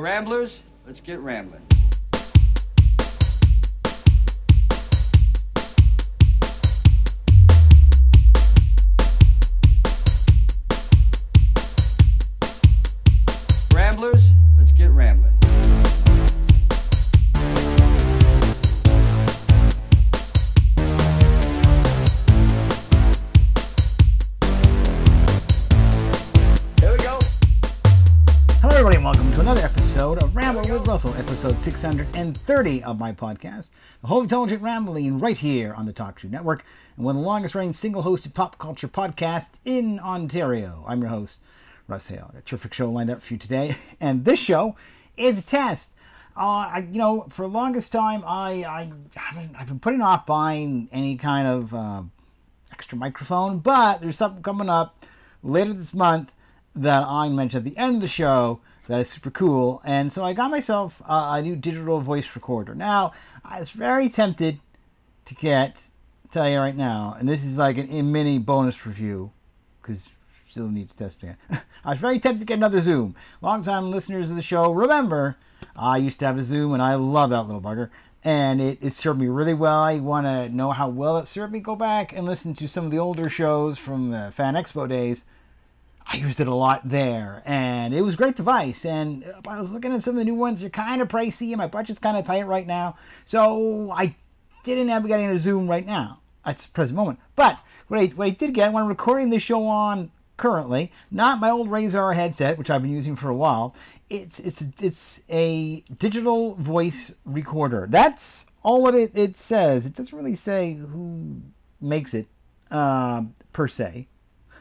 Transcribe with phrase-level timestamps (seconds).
[0.00, 1.62] Ramblers, let's get rambling.
[31.64, 33.70] 630 of my podcast,
[34.02, 36.62] The Whole Intelligent Rambling, right here on the Talkshoe Network,
[36.94, 40.84] and one of the longest running single hosted pop culture podcasts in Ontario.
[40.86, 41.40] I'm your host,
[41.88, 42.28] Russ Hale.
[42.34, 44.76] Got a terrific show lined up for you today, and this show
[45.16, 45.94] is a test.
[46.36, 50.26] Uh, I, you know, for the longest time, I, I haven't, I've been putting off
[50.26, 52.02] buying any kind of uh,
[52.72, 55.02] extra microphone, but there's something coming up
[55.42, 56.30] later this month
[56.76, 59.80] that I mentioned at the end of the show that is super cool.
[59.84, 62.74] And so I got myself a new digital voice recorder.
[62.74, 63.12] Now,
[63.44, 64.60] I was very tempted
[65.24, 65.82] to get,
[66.30, 69.32] tell you right now, and this is like an, a mini bonus review
[69.80, 70.08] because
[70.48, 71.36] still need to test it.
[71.84, 73.16] I was very tempted to get another Zoom.
[73.42, 75.36] Longtime listeners of the show remember
[75.74, 77.90] I used to have a Zoom and I love that little bugger.
[78.22, 79.80] And it, it served me really well.
[79.80, 81.60] I want to know how well it served me.
[81.60, 85.24] Go back and listen to some of the older shows from the Fan Expo days.
[86.06, 88.84] I used it a lot there, and it was a great device.
[88.84, 91.56] And I was looking at some of the new ones; they're kind of pricey, and
[91.56, 92.96] my budget's kind of tight right now.
[93.24, 94.16] So I
[94.64, 97.20] didn't have getting a Zoom right now at the present moment.
[97.36, 101.40] But what I what I did get when I'm recording this show on currently, not
[101.40, 103.74] my old Razer headset, which I've been using for a while.
[104.10, 107.86] It's it's it's a digital voice recorder.
[107.88, 109.86] That's all what it, it says.
[109.86, 111.42] It doesn't really say who
[111.80, 112.26] makes it
[112.70, 114.08] um, per se.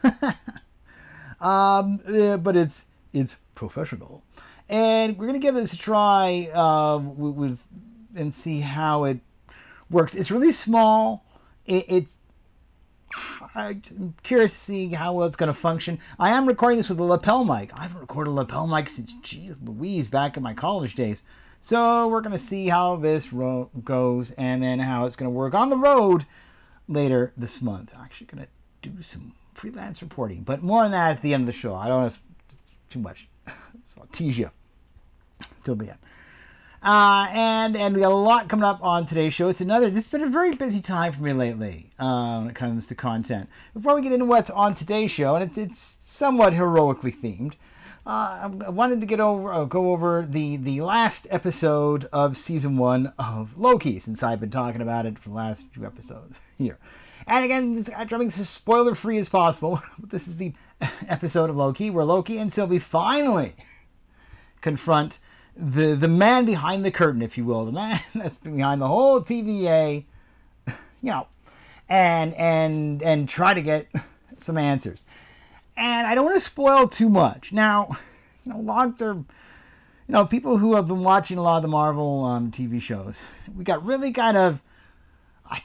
[1.44, 4.24] Um, uh, but it's it's professional,
[4.68, 6.50] and we're gonna give this a try
[6.98, 7.68] with, with
[8.16, 9.20] and see how it
[9.90, 10.16] works.
[10.16, 11.26] It's really small.
[11.66, 12.18] It, it's
[13.56, 16.00] I'm curious to see how well it's going to function.
[16.20, 17.72] I am recording this with a lapel mic.
[17.78, 21.24] I haven't recorded a lapel mic since, geez Louise, back in my college days.
[21.62, 25.38] So we're going to see how this ro- goes and then how it's going to
[25.38, 26.26] work on the road
[26.88, 27.92] later this month.
[27.96, 31.42] I'm actually going to do some freelance reporting, but more on that at the end
[31.42, 31.76] of the show.
[31.76, 32.20] I don't want to
[32.90, 33.28] too much,
[33.84, 34.52] so I'll tease you
[35.64, 36.00] till the end.
[36.84, 39.48] Uh, and and we got a lot coming up on today's show.
[39.48, 39.90] It's another.
[39.90, 42.96] This has been a very busy time for me lately uh, when it comes to
[42.96, 43.48] content.
[43.74, 47.54] Before we get into what's on today's show, and it's it's somewhat heroically themed.
[48.06, 52.76] Uh, I wanted to get over uh, go over the the last episode of season
[52.76, 56.78] one of Loki, since I've been talking about it for the last few episodes here.
[57.28, 59.82] And again, this, I try to as spoiler free as possible.
[60.04, 60.54] this is the
[61.08, 63.56] episode of Loki where Loki and Sylvie finally
[64.62, 65.20] confront
[65.56, 69.22] the the man behind the curtain, if you will, the man that's behind the whole
[69.22, 70.04] TVA,
[70.68, 70.74] you
[71.04, 71.28] know,
[71.88, 73.88] and and and try to get
[74.40, 75.06] some answers.
[75.78, 77.52] And I don't want to spoil too much.
[77.52, 77.98] Now,
[78.46, 79.28] you know, long term,
[80.08, 83.20] you know, people who have been watching a lot of the Marvel um, TV shows,
[83.56, 84.62] we got really kind of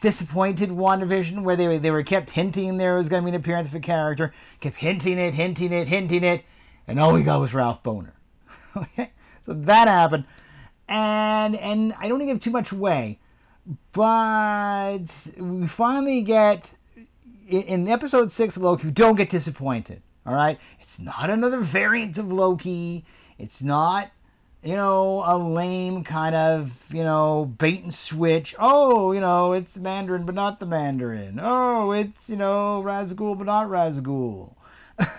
[0.00, 3.69] disappointed WandaVision where they they were kept hinting there was going to be an appearance
[3.69, 6.44] of a character, kept hinting it, hinting it, hinting it,
[6.87, 8.12] and all we got was Ralph Bohner.
[8.76, 9.12] okay,
[9.43, 10.25] so that happened,
[10.88, 13.19] and and I don't give too much away,
[13.93, 16.75] but we finally get
[17.49, 18.91] in, in episode six of Loki.
[18.91, 20.03] Don't get disappointed.
[20.26, 23.05] All right, it's not another variant of Loki.
[23.38, 24.10] It's not
[24.63, 28.55] you know, a lame kind of, you know, bait and switch.
[28.59, 31.39] Oh, you know, it's Mandarin but not the Mandarin.
[31.41, 34.55] Oh, it's, you know, Razgul but not Razgul.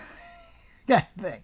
[0.86, 1.42] that thing.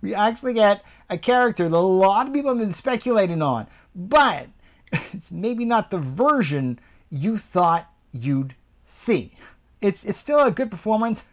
[0.00, 4.48] We actually get a character that a lot of people have been speculating on, but
[5.12, 6.78] it's maybe not the version
[7.10, 8.54] you thought you'd
[8.84, 9.32] see.
[9.80, 11.24] It's it's still a good performance,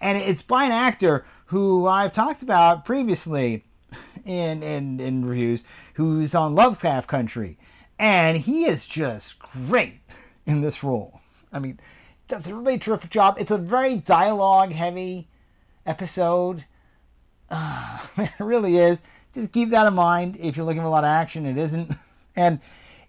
[0.00, 3.64] and it's by an actor who I've talked about previously
[4.30, 5.64] in, in, in reviews
[5.94, 7.58] who's on Lovecraft Country.
[7.98, 10.00] And he is just great
[10.46, 11.20] in this role.
[11.52, 11.78] I mean,
[12.28, 13.36] does a really terrific job.
[13.38, 15.28] It's a very dialogue heavy
[15.84, 16.64] episode.
[17.50, 19.00] Uh, it really is.
[19.32, 21.46] Just keep that in mind if you're looking for a lot of action.
[21.46, 21.92] It isn't.
[22.36, 22.60] And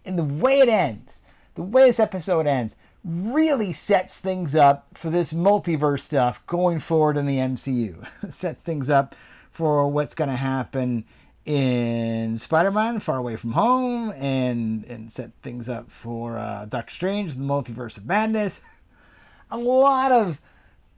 [0.03, 1.21] and the way it ends,
[1.53, 2.75] the way this episode ends,
[3.05, 8.07] really sets things up for this multiverse stuff going forward in the MCU.
[8.33, 9.15] sets things up
[9.51, 11.05] for what's going to happen
[11.45, 17.35] in Spider-Man: Far Away from Home, and and set things up for uh, Doctor Strange:
[17.35, 18.61] The Multiverse of Madness.
[19.53, 20.39] A lot of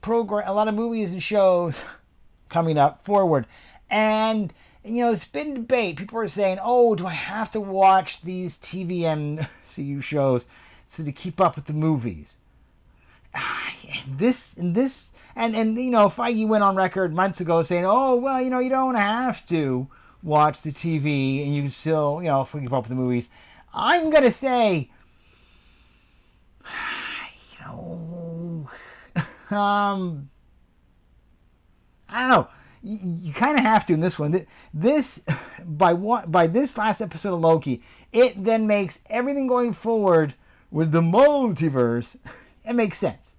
[0.02, 1.76] program, a lot of movies and shows
[2.50, 3.48] coming up forward,
[3.90, 4.54] and
[4.86, 5.96] you know, it's been debate.
[5.96, 10.46] People are saying, "Oh, do I have to watch these TV MCU shows
[10.86, 12.38] so to keep up with the movies?"
[14.06, 18.16] This and this and and you know, Feige went on record months ago saying, "Oh,
[18.16, 19.88] well, you know, you don't have to
[20.22, 23.30] watch the TV and you can still, you know, keep up with the movies."
[23.74, 24.92] I'm gonna say,
[27.52, 28.70] you know,
[29.56, 30.30] um,
[32.08, 32.48] I don't know.
[32.84, 34.46] You, you kind of have to in this one.
[34.74, 35.24] This
[35.66, 37.82] by what by this last episode of Loki,
[38.12, 40.36] it then makes everything going forward
[40.72, 42.18] with the multiverse.
[42.66, 43.33] It makes sense,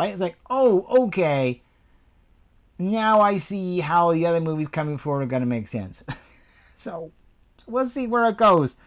[0.00, 0.12] right?
[0.12, 1.60] It's like, oh, okay.
[2.78, 6.02] Now I see how the other movies coming forward are gonna make sense.
[6.76, 7.12] so,
[7.58, 8.78] so let's see where it goes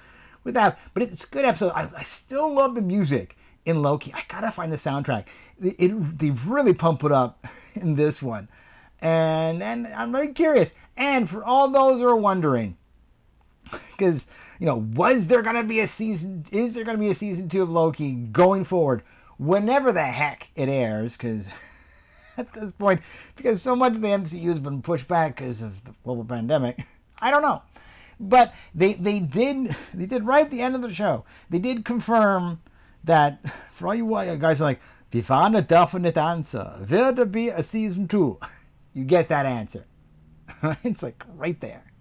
[0.44, 0.80] with that.
[0.96, 1.72] But it's a good episode.
[1.76, 4.12] I, I still love the music in Loki.
[4.14, 5.26] I gotta find the soundtrack.
[5.62, 7.46] It, it they really pump it up
[7.76, 8.50] in this one,
[9.00, 10.74] and and I'm very curious.
[10.98, 12.76] And for all those who are wondering,
[13.72, 14.26] because
[14.60, 16.46] you know, was there gonna be a season?
[16.52, 19.04] Is there gonna be a season two of Loki going forward?
[19.44, 21.50] Whenever the heck it airs, because
[22.38, 23.02] at this point,
[23.36, 26.80] because so much of the MCU has been pushed back because of the global pandemic,
[27.20, 27.62] I don't know.
[28.20, 31.26] But they they did they did right at the end of the show.
[31.50, 32.62] They did confirm
[33.04, 33.44] that
[33.74, 34.06] for all you
[34.38, 34.80] guys are like,
[35.12, 36.86] we found a definite answer.
[36.90, 38.40] Will there be a season two?
[38.96, 39.88] You get that answer.
[40.84, 41.92] it's like right there.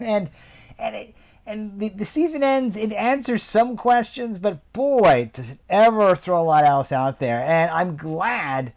[0.00, 0.30] And
[0.78, 1.14] and it,
[1.48, 6.40] and the, the season ends, it answers some questions, but boy, does it ever throw
[6.40, 7.40] a lot else out there.
[7.40, 8.74] And I'm glad,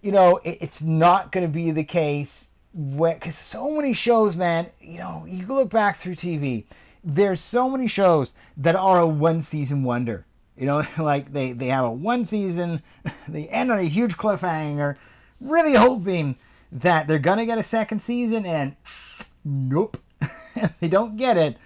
[0.00, 4.68] you know, it, it's not going to be the case because so many shows, man,
[4.80, 6.64] you know, you look back through TV,
[7.04, 10.24] there's so many shows that are a one season wonder.
[10.56, 12.82] You know, like they, they have a one season,
[13.28, 14.96] they end on a huge cliffhanger,
[15.40, 16.36] really hoping
[16.72, 18.76] that they're going to get a second season, and
[19.44, 19.98] nope,
[20.80, 21.56] they don't get it.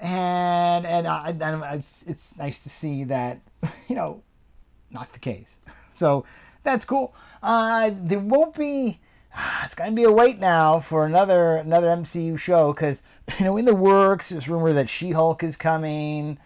[0.00, 1.34] And and, I,
[1.74, 3.40] it's, it's nice to see that,
[3.88, 4.22] you know,
[4.90, 5.58] not the case.
[5.94, 6.24] So
[6.62, 7.14] that's cool.
[7.42, 8.98] Uh, there won't be
[9.62, 13.02] it's gonna be a wait now for another another MCU show because
[13.38, 16.38] you know in the works there's rumor that She-Hulk is coming,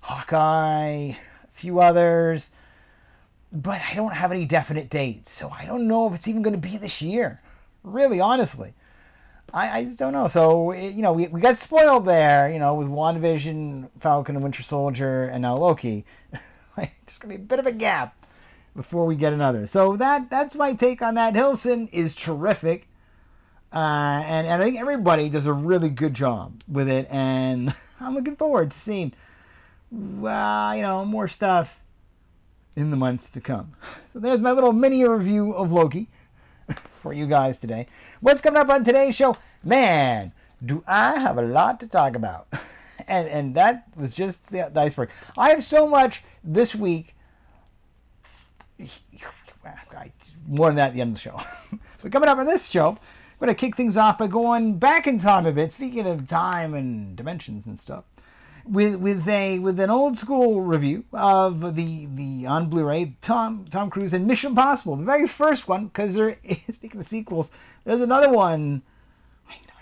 [0.00, 1.16] Hawkeye, a
[1.52, 2.50] few others,
[3.52, 6.58] but I don't have any definite dates, so I don't know if it's even gonna
[6.58, 7.40] be this year.
[7.82, 8.74] Really, honestly,
[9.54, 10.26] I, I just don't know.
[10.26, 14.64] So you know we, we got spoiled there, you know, with WandaVision, Falcon and Winter
[14.64, 16.04] Soldier, and now Loki.
[16.76, 18.16] There's gonna be a bit of a gap
[18.74, 19.68] before we get another.
[19.68, 21.34] So that that's my take on that.
[21.34, 22.88] Hiddleston is terrific,
[23.72, 28.14] uh, and, and I think everybody does a really good job with it, and I'm
[28.14, 29.12] looking forward to seeing,
[29.92, 31.80] well, you know, more stuff
[32.74, 33.74] in the months to come.
[34.12, 36.08] So there's my little mini review of Loki
[37.02, 37.88] for you guys today.
[38.24, 39.36] What's coming up on today's show?
[39.62, 40.32] Man,
[40.64, 42.48] do I have a lot to talk about.
[43.06, 45.10] And, and that was just the, the iceberg.
[45.36, 47.14] I have so much this week
[50.46, 51.40] more than that at the end of the show.
[52.02, 52.98] but coming up on this show, I'm
[53.40, 55.74] going to kick things off by going back in time a bit.
[55.74, 58.04] Speaking of time and dimensions and stuff,
[58.66, 63.90] with with a with an old school review of the the on Blu-ray Tom Tom
[63.90, 65.86] Cruise and Mission Impossible, the very first one.
[65.86, 66.36] Because there,
[66.70, 67.50] speaking of sequels,
[67.84, 68.82] there's another one.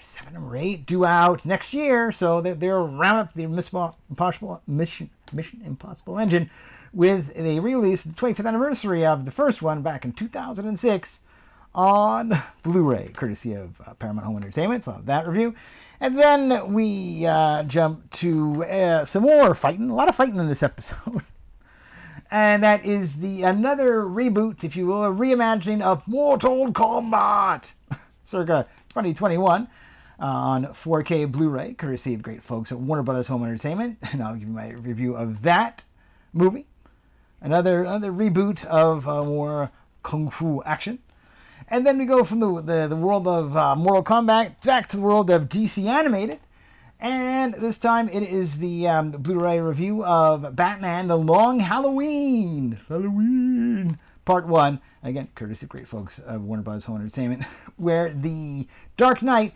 [0.01, 4.61] Seven or eight due out next year, so they're, they're round up the Mission Impossible
[4.67, 6.51] Mission Mission Impossible engine
[6.93, 11.21] with the release, the 25th anniversary of the first one back in 2006
[11.75, 14.85] on Blu-ray, courtesy of uh, Paramount Home Entertainment.
[14.85, 15.55] So that review.
[16.03, 19.89] And then we uh, jump to uh, some more fighting.
[19.89, 21.23] A lot of fighting in this episode.
[22.29, 27.75] and that is the another reboot, if you will, a reimagining of Mortal Kombat,
[28.25, 29.69] circa 2021.
[30.21, 34.23] Uh, on 4K Blu-ray, courtesy of the great folks at Warner Brothers Home Entertainment, and
[34.23, 35.85] I'll give you my review of that
[36.33, 36.67] movie
[37.41, 39.71] another another reboot of uh, more
[40.03, 40.99] kung fu action.
[41.69, 44.97] And then we go from the, the, the world of uh, Mortal Kombat back to
[44.97, 46.41] the world of DC Animated.
[47.01, 53.99] And this time it is the um, Blu-ray review of Batman: The Long Halloween, Halloween
[54.25, 54.81] Part One.
[55.03, 56.85] Again, courtesy of great folks of Warner Bros.
[56.85, 57.43] Home Entertainment,
[57.77, 59.53] where the Dark Knight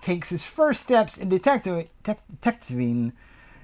[0.00, 3.12] takes his first steps in detective, detectiving,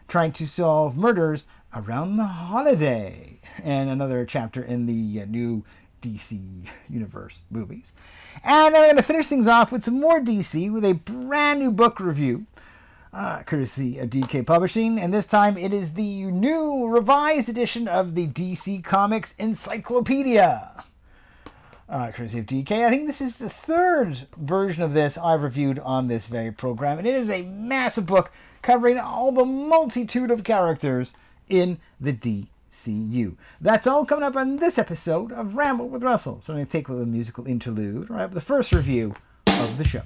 [0.07, 1.45] trying to solve murders
[1.75, 5.65] around the holiday and another chapter in the uh, new
[6.01, 6.41] DC
[6.89, 7.93] Universe movies.
[8.45, 11.71] And I'm going to finish things off with some more DC with a brand new
[11.71, 12.47] book review,
[13.13, 14.99] uh, courtesy of DK Publishing.
[14.99, 20.85] And this time it is the new revised edition of the DC Comics Encyclopedia.
[21.89, 22.85] uh, courtesy of DK.
[22.85, 26.99] I think this is the third version of this I've reviewed on this very program,
[26.99, 28.31] and it is a massive book
[28.63, 31.15] covering all the multitude of characters
[31.49, 32.13] in the
[32.89, 33.37] DCU.
[33.61, 36.41] That's all coming up on this episode of Ramble with Russell.
[36.41, 39.15] So I'm going to take a little musical interlude, right, the first review
[39.47, 40.03] of the show.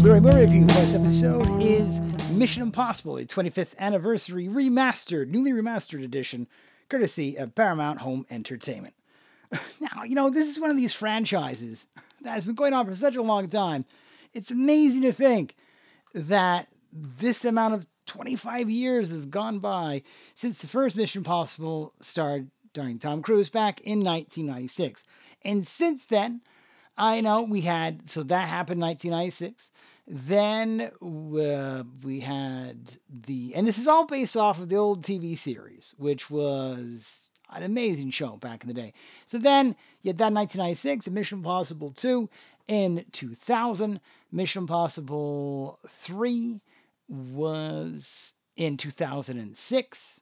[0.00, 2.00] Blu-ray Blu-ray review for this episode is
[2.30, 6.48] Mission Impossible, a 25th anniversary remastered, newly remastered edition,
[6.88, 8.94] courtesy of Paramount Home Entertainment.
[9.80, 11.86] Now, you know, this is one of these franchises
[12.22, 13.84] that has been going on for such a long time.
[14.32, 15.56] It's amazing to think
[16.14, 20.02] that this amount of 25 years has gone by
[20.34, 25.04] since the first Mission Impossible starred starring Tom Cruise back in 1996.
[25.42, 26.40] And since then,
[26.96, 29.70] I know we had, so that happened in 1996.
[30.06, 35.36] Then uh, we had the, and this is all based off of the old TV
[35.36, 38.92] series, which was an amazing show back in the day.
[39.26, 42.28] So then you had that 1996, Mission Impossible 2
[42.68, 44.00] in 2000.
[44.32, 46.60] Mission Impossible 3
[47.08, 50.20] was in 2006.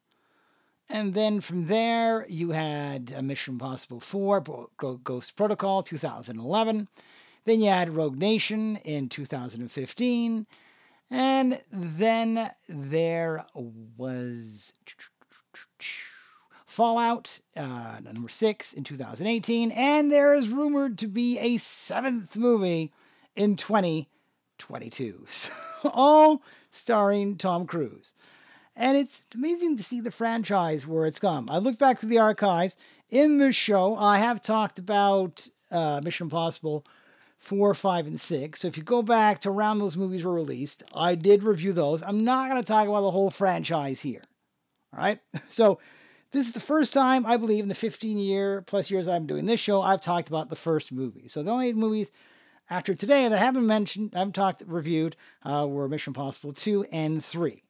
[0.91, 4.69] And then from there, you had a Mission Impossible 4,
[5.05, 6.89] Ghost Protocol 2011.
[7.45, 10.47] Then you had Rogue Nation in 2015.
[11.11, 14.73] And then there was
[16.79, 19.73] Fallout, uh, number six in 2018.
[19.73, 22.93] And there is rumored to be a seventh movie
[23.35, 25.25] in 2022.
[25.27, 25.51] So,
[25.87, 28.15] all starring Tom Cruise.
[28.77, 31.49] And it's amazing to see the franchise where it's come.
[31.51, 32.77] I look back through the archives.
[33.11, 36.85] In this show, I have talked about uh, Mission Impossible
[37.39, 38.61] 4, 5, and 6.
[38.61, 42.05] So if you go back to around those movies were released, I did review those.
[42.05, 44.23] I'm not going to talk about the whole franchise here.
[44.93, 45.19] All right?
[45.51, 45.81] So
[46.31, 49.47] this is the first time, I believe, in the 15 year plus years I'm doing
[49.47, 51.29] this show, I've talked about the first movie.
[51.29, 52.13] So the only movies
[52.71, 56.85] after today that I haven't mentioned, I haven't talked, reviewed, uh, were Mission Impossible 2
[56.93, 57.63] and 3.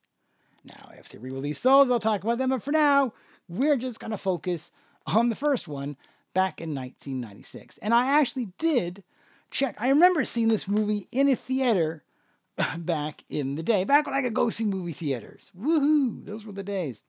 [0.65, 2.50] Now, if they re release those, I'll talk about them.
[2.50, 3.12] But for now,
[3.49, 4.73] we're just going to focus
[5.07, 5.97] on the first one
[6.35, 7.79] back in 1996.
[7.79, 9.05] And I actually did
[9.50, 9.77] check.
[9.79, 12.03] I remember seeing this movie in a theater
[12.79, 15.53] back in the day, back when I could go see movie theaters.
[15.59, 16.25] Woohoo!
[16.25, 17.05] Those were the days.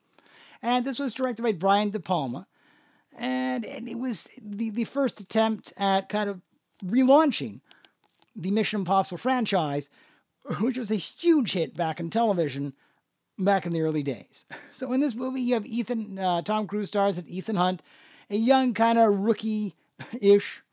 [0.62, 2.48] And this was directed by Brian De Palma.
[3.18, 6.42] And, and it was the, the first attempt at kind of
[6.86, 7.62] relaunching
[8.36, 9.90] the Mission Impossible franchise,
[10.60, 12.74] which was a huge hit back in television
[13.38, 14.46] back in the early days.
[14.74, 17.84] So in this movie, you have Ethan, uh, Tom Cruise stars as Ethan Hunt,
[18.30, 20.64] a young kind of rookie-ish,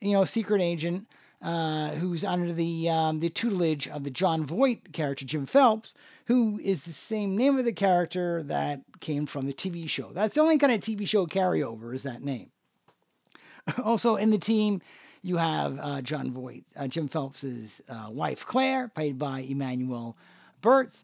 [0.00, 1.08] you know, secret agent
[1.44, 6.58] uh, who's under the um, the tutelage of the Jon Voight character Jim Phelps, who
[6.64, 10.10] is the same name of the character that came from the TV show.
[10.12, 12.50] That's the only kind of TV show carryover is that name.
[13.82, 14.82] Also in the team,
[15.22, 20.18] you have uh, Jon Voight, uh, Jim Phelps's uh, wife Claire, played by Emmanuel
[20.60, 20.94] Burt.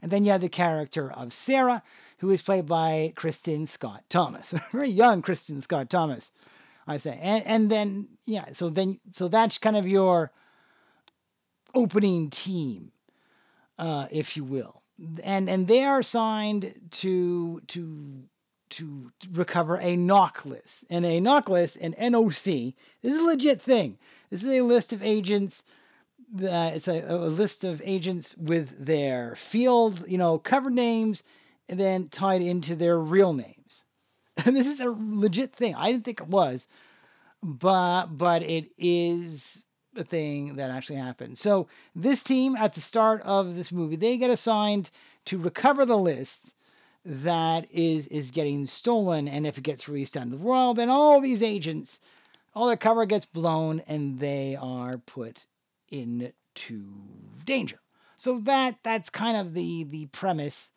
[0.00, 1.82] And then you have the character of Sarah,
[2.18, 6.30] who is played by Kristin Scott Thomas, very young Kristin Scott Thomas,
[6.88, 7.18] I say.
[7.20, 10.32] And and then yeah, so then so that's kind of your
[11.74, 12.92] opening team,
[13.78, 14.82] uh, if you will,
[15.22, 18.24] and and they are assigned to to
[18.70, 22.74] to recover a NOC list, and a NOC list, an NOC.
[23.02, 23.98] This is a legit thing.
[24.30, 25.64] This is a list of agents
[26.36, 31.22] uh, it's a, a, list of agents with their field, you know, cover names,
[31.68, 33.57] and then tied into their real names.
[34.46, 35.74] And this is a legit thing.
[35.74, 36.68] I didn't think it was,
[37.42, 39.64] but but it is
[39.96, 41.38] a thing that actually happened.
[41.38, 44.90] So this team at the start of this movie, they get assigned
[45.26, 46.54] to recover the list
[47.04, 51.20] that is is getting stolen, and if it gets released out the world, then all
[51.20, 52.00] these agents,
[52.54, 55.46] all their cover gets blown, and they are put
[55.90, 56.32] into
[57.44, 57.80] danger.
[58.16, 60.72] So that that's kind of the the premise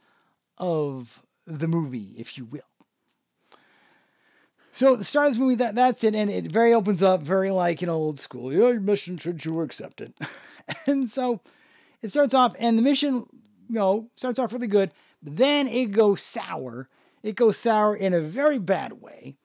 [0.58, 2.62] of the movie, if you will.
[4.74, 7.52] So the start of this movie, that that's it, and it very opens up very
[7.52, 8.54] like an old school.
[8.54, 10.14] Your mission should you accept it,
[10.88, 11.42] and so
[12.02, 13.26] it starts off, and the mission,
[13.68, 16.88] you know, starts off really good, but then it goes sour.
[17.22, 19.36] It goes sour in a very bad way,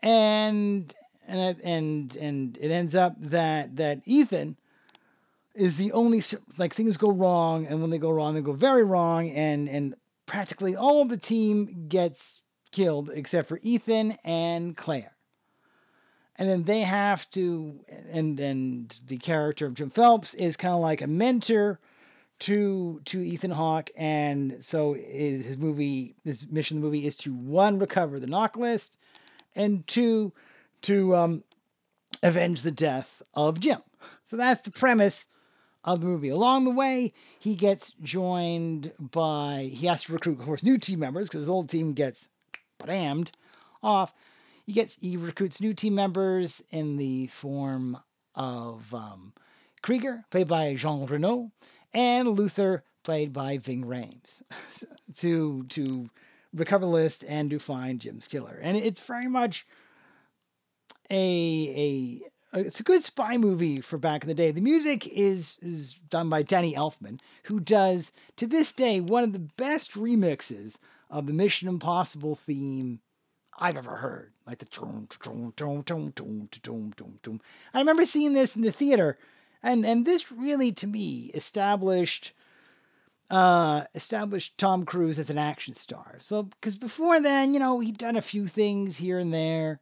[0.00, 0.92] and
[1.26, 4.56] and and and it ends up that that Ethan
[5.54, 6.22] is the only
[6.58, 9.94] like things go wrong, and when they go wrong, they go very wrong, and and
[10.26, 15.16] practically all of the team gets killed except for Ethan and Claire.
[16.36, 17.78] And then they have to,
[18.10, 21.78] and then the character of Jim Phelps is kind of like a mentor
[22.40, 27.34] to to Ethan Hawke, and so his, movie, his mission in the movie is to
[27.34, 28.96] one recover the NOC list,
[29.54, 30.32] and two
[30.82, 31.44] to um,
[32.22, 33.82] avenge the death of Jim.
[34.24, 35.26] So that's the premise
[35.84, 36.30] of the movie.
[36.30, 41.00] Along the way, he gets joined by he has to recruit, of course, new team
[41.00, 42.30] members because his old team gets
[42.86, 43.32] damned
[43.82, 44.14] off.
[44.66, 47.98] He gets he recruits new team members in the form
[48.34, 49.32] of um,
[49.82, 51.50] Krieger, played by Jean Reno,
[51.92, 54.42] and Luther, played by Ving Rhames,
[55.16, 56.08] to to
[56.54, 58.58] recover the list and to find Jim's killer.
[58.62, 59.66] And it's very much
[61.10, 62.22] a
[62.54, 64.50] a it's a good spy movie for back in the day.
[64.50, 69.32] The music is is done by Danny Elfman, who does to this day one of
[69.32, 70.78] the best remixes
[71.10, 73.00] of the Mission Impossible theme
[73.58, 74.32] I've ever heard.
[74.46, 77.40] Like the tom tom tom tom tom tom tom tom.
[77.74, 79.18] I remember seeing this in the theater,
[79.62, 82.32] and and this really to me established
[83.30, 86.16] uh, established Tom Cruise as an action star.
[86.18, 89.80] So because before then, you know, he'd done a few things here and there.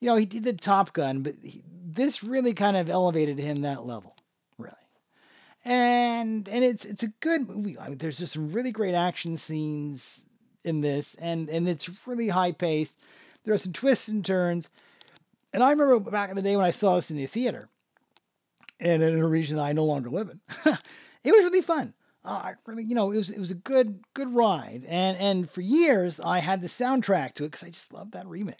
[0.00, 3.60] You know, he did the Top Gun, but he, this really kind of elevated him
[3.62, 4.16] that level,
[4.58, 4.74] really.
[5.64, 7.78] And and it's it's a good movie.
[7.78, 10.23] I mean, there's just some really great action scenes
[10.64, 12.98] in this, and and it's really high paced.
[13.44, 14.68] There are some twists and turns.
[15.52, 17.68] And I remember back in the day when I saw this in the theater,
[18.80, 20.40] and in a region that I no longer live in,
[21.24, 21.94] it was really fun.
[22.24, 25.60] Uh, really, you know, it was it was a good good ride, and and for
[25.60, 28.56] years I had the soundtrack to it because I just loved that remix,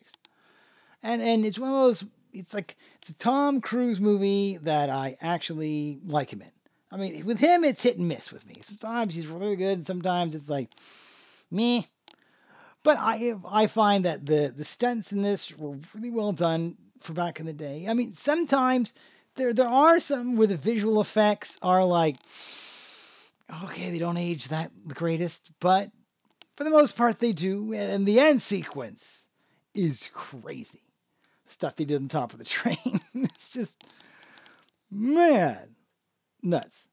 [1.02, 2.04] and and it's one of those.
[2.32, 6.50] It's like it's a Tom Cruise movie that I actually like him in.
[6.92, 8.56] I mean, with him, it's hit and miss with me.
[8.60, 10.70] Sometimes he's really good, and sometimes it's like
[11.50, 11.88] me.
[12.84, 17.14] But I I find that the the stunts in this were really well done for
[17.14, 17.86] back in the day.
[17.88, 18.92] I mean, sometimes
[19.34, 22.16] there there are some where the visual effects are like
[23.64, 25.90] okay, they don't age that the greatest, but
[26.56, 27.72] for the most part they do.
[27.74, 29.26] And the end sequence
[29.74, 30.82] is crazy.
[31.46, 33.00] Stuff they did on top of the train.
[33.14, 33.82] it's just
[34.90, 35.74] man,
[36.42, 36.86] nuts.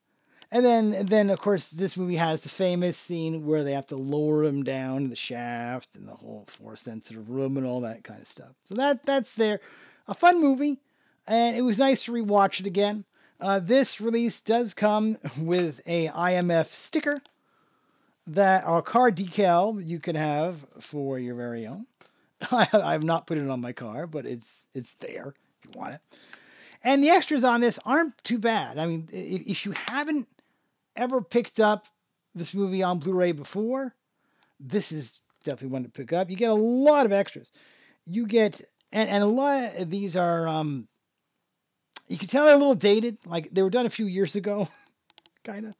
[0.51, 3.95] And then, then of course, this movie has the famous scene where they have to
[3.95, 8.21] lower him down the shaft and the whole force sensitive room and all that kind
[8.21, 8.51] of stuff.
[8.65, 9.61] So that that's there.
[10.07, 10.79] A fun movie,
[11.25, 13.05] and it was nice to rewatch it again.
[13.39, 17.17] Uh, this release does come with a IMF sticker
[18.27, 21.85] that our car decal you can have for your very own.
[22.51, 25.33] I, have not put it on my car, but it's it's there
[25.63, 26.01] if you want it.
[26.83, 28.79] And the extras on this aren't too bad.
[28.79, 30.27] I mean, if, if you haven't
[30.95, 31.87] ever picked up
[32.33, 33.95] this movie on Blu-ray before,
[34.59, 36.29] this is definitely one to pick up.
[36.29, 37.51] You get a lot of extras.
[38.05, 40.87] You get and, and a lot of these are um
[42.07, 44.67] you can tell they're a little dated, like they were done a few years ago,
[45.45, 45.75] kind of.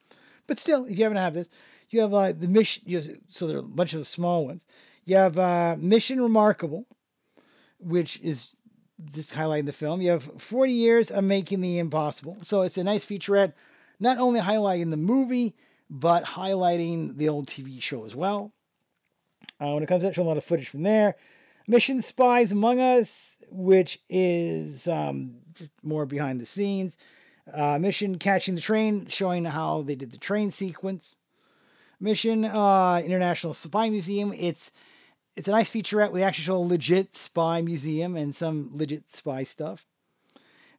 [0.48, 1.50] But still, if you haven't have this,
[1.90, 2.84] you have uh, the mission.
[2.86, 4.66] You have, so there are a bunch of small ones.
[5.04, 6.86] You have uh, Mission Remarkable,
[7.80, 8.56] which is
[9.14, 10.02] just highlighting the film.
[10.02, 12.38] You have 40 years of making the impossible.
[12.44, 13.54] So it's a nice featurette
[14.02, 15.56] not only highlighting the movie,
[15.90, 18.52] but highlighting the old TV show as well.
[19.60, 21.16] Uh, when it comes to a lot of footage from there.
[21.68, 26.98] Mission Spies Among Us, which is um, just more behind the scenes.
[27.54, 31.18] Uh, Mission Catching the Train, showing how they did the train sequence.
[32.00, 34.34] Mission uh, International Spy Museum.
[34.36, 34.72] It's
[35.36, 36.12] it's a nice featurette.
[36.12, 39.86] We actually show a legit spy museum and some legit spy stuff.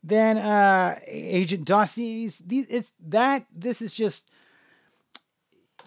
[0.02, 2.38] Then uh, Agent Dossiers.
[2.38, 3.46] These, it's that.
[3.54, 4.30] This is just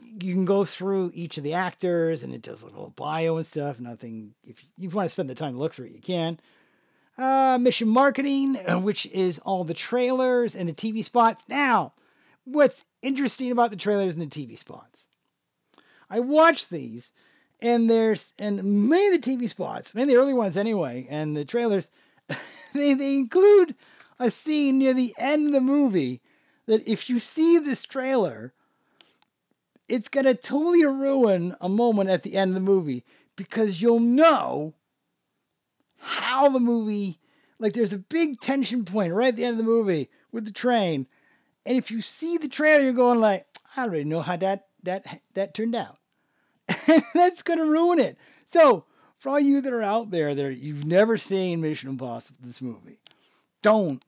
[0.01, 3.45] you can go through each of the actors and it does a little bio and
[3.45, 3.80] stuff.
[3.80, 4.34] Nothing.
[4.43, 6.39] If you want to spend the time to look through it, you can.
[7.17, 11.43] Uh, mission marketing, which is all the trailers and the TV spots.
[11.47, 11.93] Now,
[12.45, 15.08] what's interesting about the trailers and the TV spots?
[16.10, 17.12] I watched these,
[17.62, 21.36] and there's and many of the TV spots, many of the early ones anyway, and
[21.36, 21.89] the trailers,
[22.73, 23.75] they, they include
[24.19, 26.21] a scene near the end of the movie
[26.65, 28.54] that if you see this trailer,
[29.88, 33.04] it's going to totally ruin a moment at the end of the movie
[33.36, 34.73] because you'll know
[35.97, 37.19] how the movie,
[37.60, 40.51] like, there's a big tension point right at the end of the movie with the
[40.51, 41.08] train.
[41.65, 45.21] And if you see the trailer, you're going like, I already know how that that
[45.34, 45.97] that turned out.
[46.88, 48.17] And that's to ruin it.
[48.47, 48.86] So,
[49.17, 52.99] for all you that are out there that you've never seen Mission Impossible, this movie,
[53.62, 54.05] don't.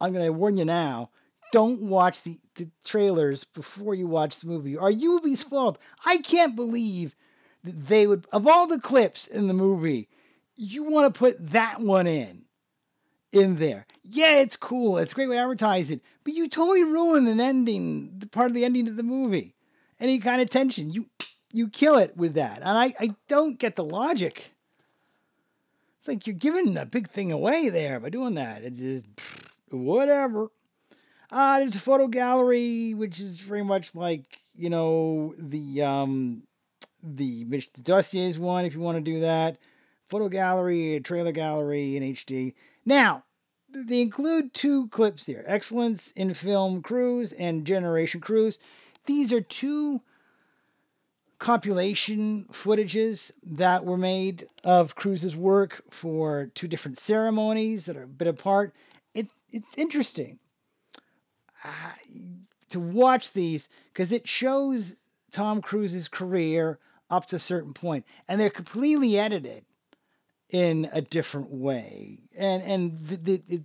[0.00, 1.10] I'm going to warn you now.
[1.52, 5.78] Don't watch the, the trailers before you watch the movie, or you will be spoiled.
[6.04, 7.14] I can't believe
[7.64, 10.08] that they would, of all the clips in the movie,
[10.56, 12.44] you want to put that one in.
[13.32, 13.86] in there.
[14.02, 14.98] Yeah, it's cool.
[14.98, 16.00] It's a great way to advertise it.
[16.24, 19.54] But you totally ruin an ending, the part of the ending of the movie.
[20.00, 20.90] Any kind of tension.
[20.90, 21.06] You
[21.52, 22.58] you kill it with that.
[22.58, 24.54] And I, I don't get the logic.
[25.98, 28.62] It's like you're giving a big thing away there by doing that.
[28.62, 29.06] It's just
[29.76, 30.48] whatever.
[31.30, 36.42] Uh, there's a photo gallery, which is very much like, you know, the um
[37.02, 39.58] the Mitch Dossier's one, if you want to do that.
[40.06, 42.54] Photo gallery, trailer gallery in HD.
[42.84, 43.24] Now,
[43.68, 48.58] they include two clips here Excellence in Film Cruise and Generation Cruise.
[49.06, 50.00] These are two
[51.38, 58.08] compilation footages that were made of Cruise's work for two different ceremonies that are a
[58.08, 58.74] bit apart.
[59.50, 60.38] It, it's interesting
[61.64, 61.92] uh,
[62.70, 64.94] to watch these because it shows
[65.32, 66.78] Tom Cruise's career
[67.10, 69.64] up to a certain point, and they're completely edited
[70.50, 73.62] in a different way, and and the, the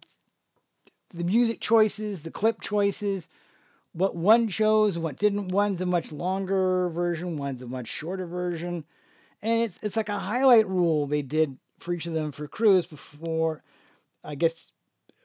[1.13, 3.29] the music choices, the clip choices,
[3.93, 5.49] what one chose, what didn't.
[5.49, 8.85] One's a much longer version, one's a much shorter version,
[9.41, 12.85] and it's it's like a highlight rule they did for each of them for Cruise
[12.85, 13.63] before,
[14.23, 14.71] I guess,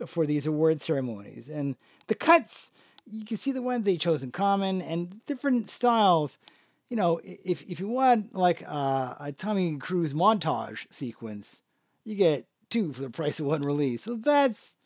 [0.04, 2.70] for these award ceremonies, and the cuts
[3.08, 6.38] you can see the ones they chose in common and different styles
[6.88, 11.62] you know, if if you want like uh, a Tommy Cruise montage sequence,
[12.04, 14.02] you get two for the price of one release.
[14.02, 14.76] So that's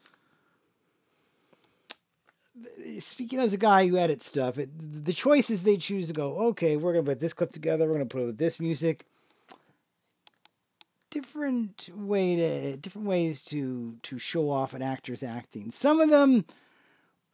[2.99, 4.59] speaking as a guy who edits stuff.
[4.59, 4.71] It,
[5.05, 7.87] the choices they choose to go, okay, we're gonna put this clip together.
[7.87, 9.05] We're gonna put it with this music.
[11.11, 15.73] Different way to different ways to to show off an actor's acting.
[15.73, 16.45] Some of them,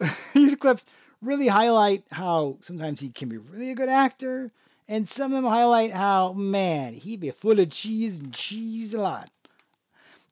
[0.34, 0.86] these clips
[1.20, 4.50] really highlight how sometimes he can be really a good actor,
[4.88, 9.00] and some of them highlight how, man, he be full of cheese and cheese a
[9.00, 9.30] lot.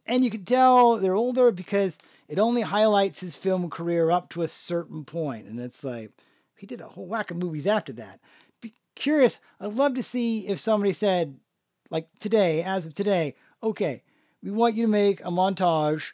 [0.06, 4.42] And you can tell they're older because it only highlights his film career up to
[4.42, 5.46] a certain point.
[5.46, 6.10] And it's like,
[6.56, 8.20] he did a whole whack of movies after that.
[8.60, 9.38] Be curious.
[9.60, 11.38] I'd love to see if somebody said,
[11.90, 14.02] like today, as of today, okay,
[14.42, 16.12] we want you to make a montage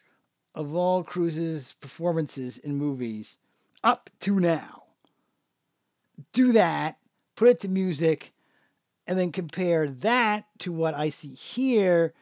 [0.55, 3.37] of all Cruise's performances in movies
[3.83, 4.83] up to now.
[6.33, 6.97] Do that,
[7.35, 8.33] put it to music,
[9.07, 12.13] and then compare that to what I see here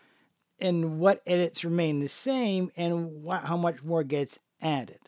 [0.60, 5.00] and what edits remain the same and how much more gets added.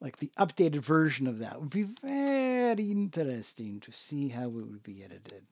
[0.00, 4.82] Like the updated version of that would be very interesting to see how it would
[4.82, 5.46] be edited.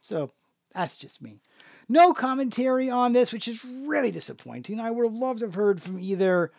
[0.00, 0.30] So
[0.72, 1.40] that's just me.
[1.88, 4.80] No commentary on this, which is really disappointing.
[4.80, 6.52] I would have loved to have heard from either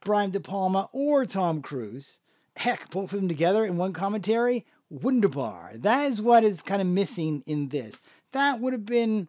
[0.00, 2.18] Brian De Palma or Tom Cruise.
[2.56, 4.66] Heck, both of them together in one commentary.
[4.90, 5.72] Wunderbar.
[5.74, 8.00] That is what is kind of missing in this.
[8.32, 9.28] That would have been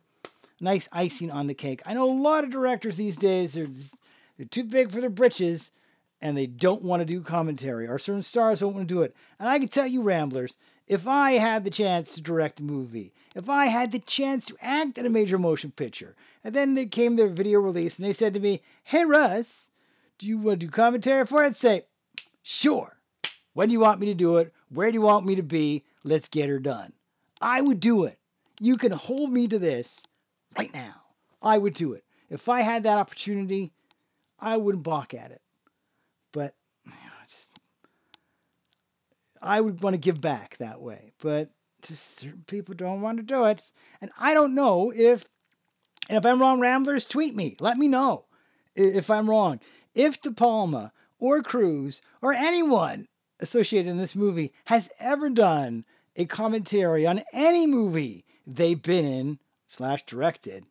[0.59, 1.81] nice icing on the cake.
[1.85, 3.67] I know a lot of directors these days are
[4.37, 5.71] they're too big for their britches
[6.21, 9.15] and they don't want to do commentary, or certain stars don't want to do it.
[9.39, 13.13] And I can tell you, Ramblers, if I had the chance to direct a movie,
[13.35, 16.85] if I had the chance to act in a major motion picture, and then they
[16.85, 19.71] came their video release and they said to me, Hey Russ,
[20.17, 21.47] do you want to do commentary for it?
[21.47, 21.85] I'd say,
[22.43, 22.97] Sure.
[23.53, 24.53] When do you want me to do it?
[24.69, 25.83] Where do you want me to be?
[26.03, 26.93] Let's get her done.
[27.41, 28.17] I would do it.
[28.59, 30.03] You can hold me to this
[30.57, 31.01] right now.
[31.41, 32.03] I would do it.
[32.29, 33.71] If I had that opportunity,
[34.39, 35.41] I wouldn't balk at it.
[36.31, 36.53] But
[36.85, 37.59] you know, just,
[39.41, 41.11] I would want to give back that way.
[41.21, 41.49] But
[41.81, 43.61] just certain people don't want to do it.
[44.01, 45.25] And I don't know if,
[46.09, 47.55] and if I'm wrong, Ramblers, tweet me.
[47.59, 48.25] Let me know
[48.75, 49.59] if I'm wrong.
[49.93, 53.07] If De Palma or Cruise or anyone
[53.39, 59.39] associated in this movie has ever done a commentary on any movie they've been in
[59.67, 60.65] slash directed,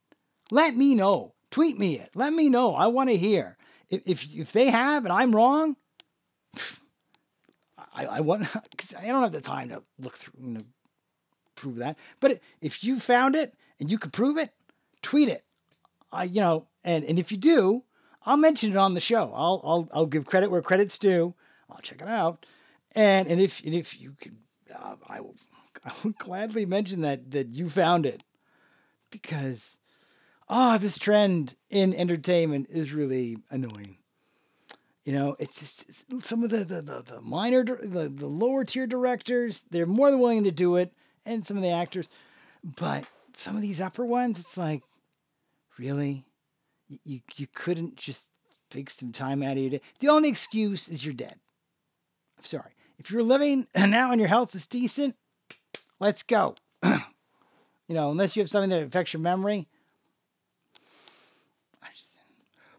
[0.51, 1.35] let me know.
[1.51, 2.11] Tweet me it.
[2.15, 2.75] Let me know.
[2.75, 3.57] I want to hear.
[3.89, 5.77] If, if, if they have and I'm wrong,
[7.95, 10.65] I, I want because I don't have the time to look through and
[11.55, 11.97] prove that.
[12.21, 14.51] But if you found it and you can prove it,
[15.03, 15.45] tweet it.
[16.13, 17.85] I you know, and and if you do,
[18.27, 19.33] I'll mention it on the show.
[19.35, 21.35] I'll I'll I'll give credit where credit's due.
[21.71, 22.47] I'll check it out.
[22.93, 24.39] And and if and if you can,
[24.75, 25.37] uh, I will
[25.85, 28.23] I will gladly mention that that you found it
[29.11, 29.79] because
[30.49, 33.99] ah, oh, this trend in entertainment is really annoying.
[35.05, 38.65] You know, it's just it's some of the the, the, the minor the, the lower
[38.65, 40.93] tier directors they're more than willing to do it,
[41.27, 42.09] and some of the actors,
[42.79, 44.83] but some of these upper ones, it's like,
[45.79, 46.25] really,
[47.05, 48.31] you you, couldn't just
[48.71, 49.81] take some time out of your day.
[50.01, 51.39] The only excuse is you're dead.
[52.39, 52.73] I'm sorry.
[52.99, 55.17] If you're living now and your health is decent,
[56.01, 56.55] let's go.
[56.85, 59.69] you know, unless you have something that affects your memory.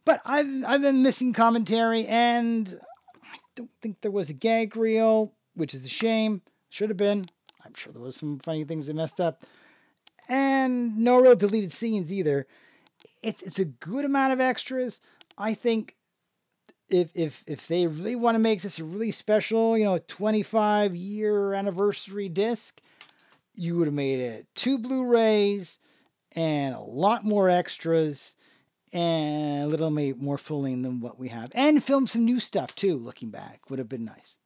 [0.06, 2.80] But I've, I've been missing commentary, and
[3.24, 6.44] I don't think there was a gag reel, which is a shame.
[6.70, 7.26] Should have been.
[7.66, 9.44] I'm sure there was some funny things they messed up.
[10.30, 12.48] And no real deleted scenes either.
[13.22, 15.02] It's it's a good amount of extras.
[15.38, 15.96] I think
[16.90, 20.96] if if if they really want to make this a really special, you know, 25
[20.96, 22.82] year anniversary disc,
[23.56, 25.80] you would have made it two Blu-rays
[26.34, 28.36] and a lot more extras
[28.96, 31.52] and a little more length than what we have.
[31.54, 33.70] And film some new stuff too, looking back.
[33.70, 34.38] Would have been nice.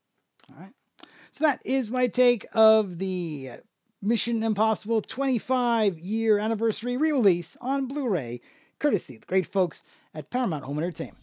[0.50, 0.74] All right.
[1.30, 3.52] So that is my take of the
[4.02, 8.42] Mission Impossible 25 year anniversary re release on Blu ray,
[8.80, 9.84] courtesy the great folks
[10.16, 11.18] at Paramount Home Entertainment.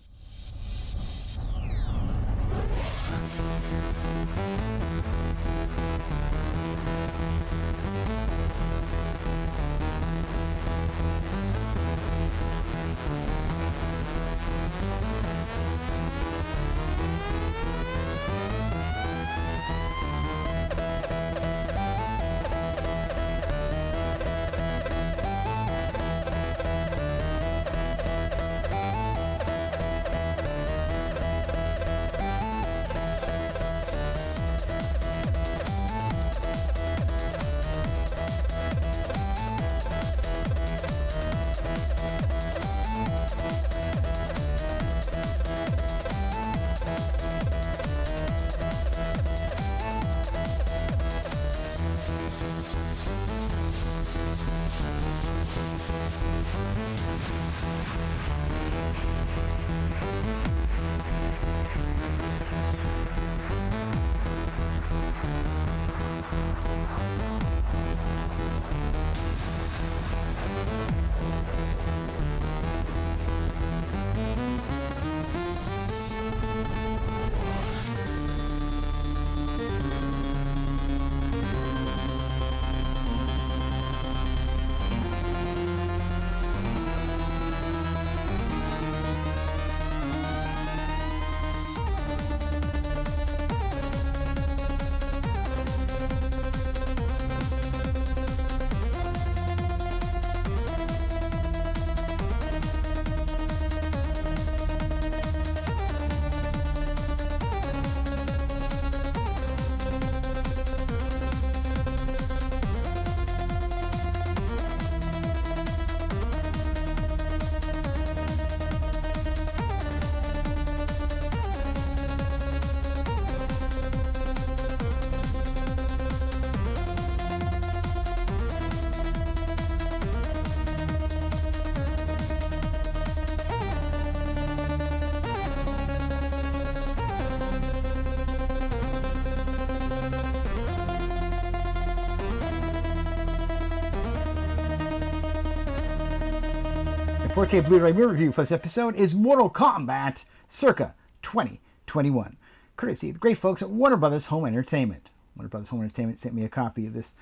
[147.36, 152.38] 4K Blu-ray mirror review for this episode is Mortal Kombat circa 2021,
[152.78, 155.10] courtesy of the great folks at Warner Brothers Home Entertainment.
[155.36, 157.14] Warner Brothers Home Entertainment sent me a copy of this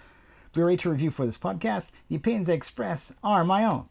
[0.53, 1.91] Blu-ray to review for this podcast.
[2.09, 3.87] The opinions I express are my own.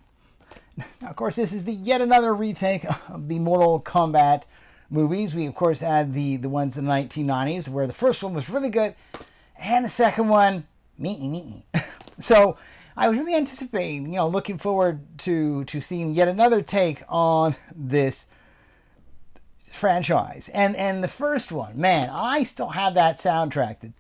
[0.78, 4.44] Now, of course, this is the yet another retake of the Mortal Kombat
[4.90, 5.36] movies.
[5.36, 8.50] We, of course, had the the ones in the 1990s, where the first one was
[8.50, 8.96] really good,
[9.60, 11.66] and the second one, me me.
[12.18, 12.56] so
[12.96, 17.56] I was really anticipating, you know, looking forward to to seeing yet another take on
[17.76, 18.28] this
[19.72, 20.50] franchise.
[20.54, 23.94] And and the first one, man, I still have that soundtrack.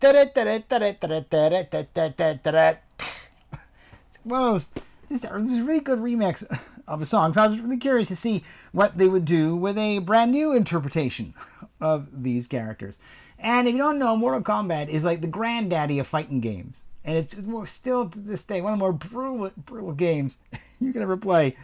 [4.23, 4.71] One of those,
[5.09, 6.43] just a really good remix
[6.87, 7.33] of a song.
[7.33, 10.53] So I was really curious to see what they would do with a brand new
[10.53, 11.33] interpretation
[11.81, 12.97] of these characters.
[13.37, 16.83] And if you don't know, Mortal Kombat is like the granddaddy of fighting games.
[17.05, 17.37] And it's
[17.71, 20.37] still to this day one of the more brutal, brutal games
[20.79, 21.57] you can ever play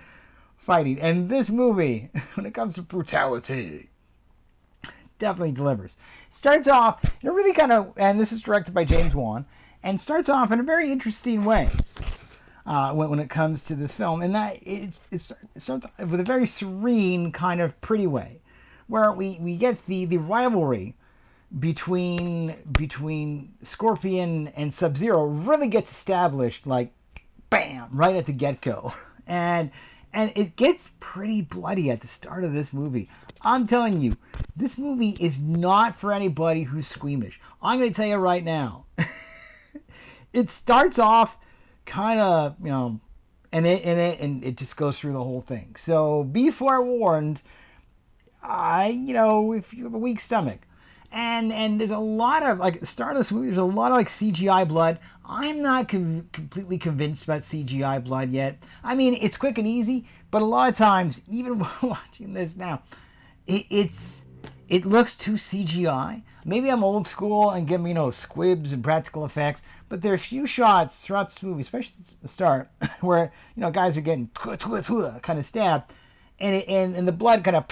[0.58, 1.00] fighting.
[1.00, 3.90] And this movie, when it comes to brutality,
[5.18, 5.98] definitely delivers.
[6.30, 9.46] Starts off in a really kind of, and this is directed by James Wan,
[9.84, 11.70] and starts off in a very interesting way.
[12.66, 16.20] Uh, when, when it comes to this film, and that it, it, it starts with
[16.20, 18.42] a very serene kind of pretty way,
[18.86, 20.94] where we, we get the, the rivalry
[21.58, 26.94] between between Scorpion and Sub Zero really gets established like
[27.50, 28.94] bam right at the get go,
[29.28, 29.72] and
[30.14, 33.10] and it gets pretty bloody at the start of this movie.
[33.42, 34.18] I'm telling you,
[34.56, 37.40] this movie is not for anybody who's squeamish.
[37.62, 38.86] I'm going to tell you right now.
[40.34, 41.38] it starts off
[41.86, 43.00] kind of, you know,
[43.52, 45.76] and it and it and it just goes through the whole thing.
[45.78, 47.42] So be forewarned.
[48.42, 50.60] I you know if you have a weak stomach,
[51.12, 53.48] and and there's a lot of like start of this movie.
[53.48, 55.00] There's a lot of like CGI blood.
[55.26, 58.62] I'm not com- completely convinced about CGI blood yet.
[58.84, 62.84] I mean, it's quick and easy, but a lot of times, even watching this now,
[63.48, 64.26] it, it's
[64.68, 66.24] it looks too CGI.
[66.46, 70.12] Maybe I'm old school and give me you know squibs and practical effects, but there
[70.12, 72.70] are a few shots throughout this movie, especially the start,
[73.02, 75.92] where you know guys are getting kind of stabbed,
[76.40, 77.66] and it, and and the blood kind of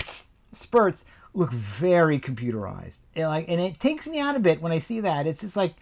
[0.51, 1.05] spurts
[1.37, 2.97] look very computerized.
[3.15, 5.27] And like, and it takes me out a bit when I see that.
[5.27, 5.75] It's just like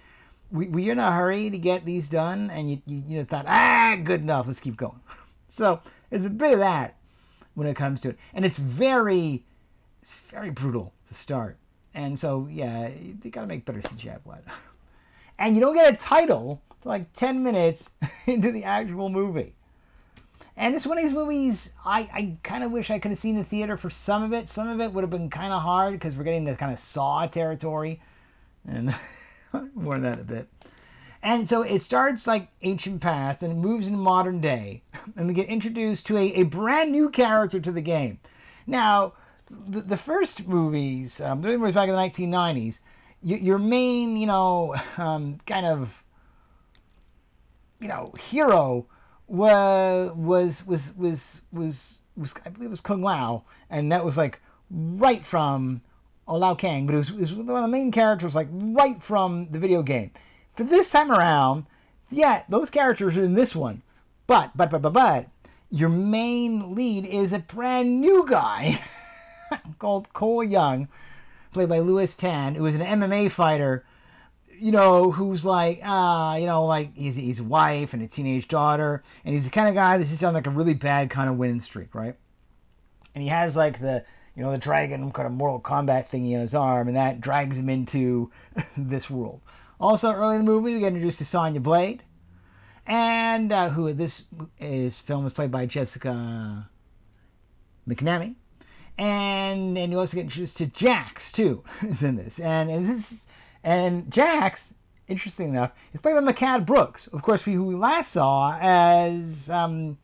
[0.52, 3.46] we, we're in a hurry to get these done, and you, you, you know, thought,
[3.48, 5.00] ah, good enough, let's keep going.
[5.48, 6.98] so there's a bit of that
[7.54, 9.46] when it comes to it, and it's very,
[10.02, 11.58] it's very brutal to start.
[11.94, 12.90] And so, yeah,
[13.22, 14.44] they got to make better CGI blood.
[15.40, 17.92] and you don't get a title to like 10 minutes
[18.28, 19.56] into the actual movie.
[20.58, 23.36] And it's one of these movies I, I kind of wish I could have seen
[23.36, 24.48] the theater for some of it.
[24.48, 26.80] Some of it would have been kind of hard because we're getting to kind of
[26.80, 28.02] Saw territory.
[28.68, 28.96] And
[29.76, 30.48] more on that a bit.
[31.22, 34.84] And so it starts like ancient past and it moves into modern day.
[35.18, 38.20] And we get introduced to a, a brand new character to the game.
[38.66, 39.14] Now,
[39.48, 42.82] the, the first movies, um, the movies back in the 1990s,
[43.22, 46.04] y- your main, you know, um, kind of,
[47.80, 48.88] you know, hero
[49.28, 54.18] was was was was was was I believe it was Kung Lao, and that was
[54.18, 55.82] like right from
[56.28, 59.02] oh, Lao Kang, but it was, it was one of the main characters like right
[59.02, 60.12] from the video game.
[60.54, 61.66] For this time around,
[62.10, 63.82] yeah, those characters are in this one,
[64.28, 65.28] but but but but but
[65.70, 68.80] your main lead is a brand new guy
[69.80, 70.88] called Cole Young,
[71.52, 73.84] played by Lewis Tan, who is an MMA fighter
[74.60, 78.48] you know, who's like, uh, you know, like he's he's a wife and a teenage
[78.48, 81.30] daughter, and he's the kind of guy that's just on like a really bad kind
[81.30, 82.16] of winning streak, right?
[83.14, 84.04] And he has like the,
[84.36, 87.58] you know, the dragon kind of Mortal Kombat thingy in his arm, and that drags
[87.58, 88.32] him into
[88.78, 89.42] this world.
[89.80, 92.04] Also, early in the movie, we get introduced to Sonya Blade,
[92.86, 94.24] and uh, who this
[94.60, 96.70] is film is played by Jessica
[97.88, 98.36] McNamee,
[98.98, 102.90] and and you also get introduced to Jax too, is in this, and, and this
[102.90, 103.28] is
[103.66, 104.76] and Jax,
[105.08, 107.08] interesting enough, is played by Mehcad Brooks.
[107.08, 109.98] Of course, who we last saw as um,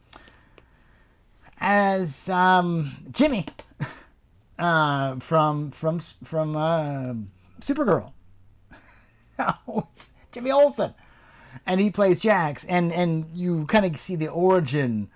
[1.59, 3.45] as um, Jimmy
[4.59, 7.13] uh, from from from uh,
[7.61, 8.13] Supergirl.
[10.31, 10.95] Jimmy Olsen,
[11.67, 15.07] and he plays Jax, and and you kind of see the origin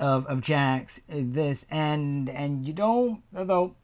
[0.00, 3.76] of of Jax this, and and you don't although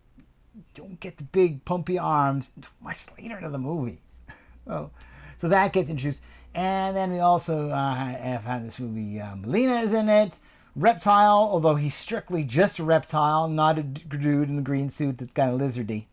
[0.75, 4.01] don't get the big pumpy arms until much later in the movie.
[4.67, 4.91] oh,
[5.37, 6.23] so that gets introduced.
[6.55, 10.39] And then we also uh, have had this movie, uh, Mileena is in it.
[10.77, 15.33] Reptile, although he's strictly just a reptile, not a dude in the green suit that's
[15.33, 16.07] kind of lizardy.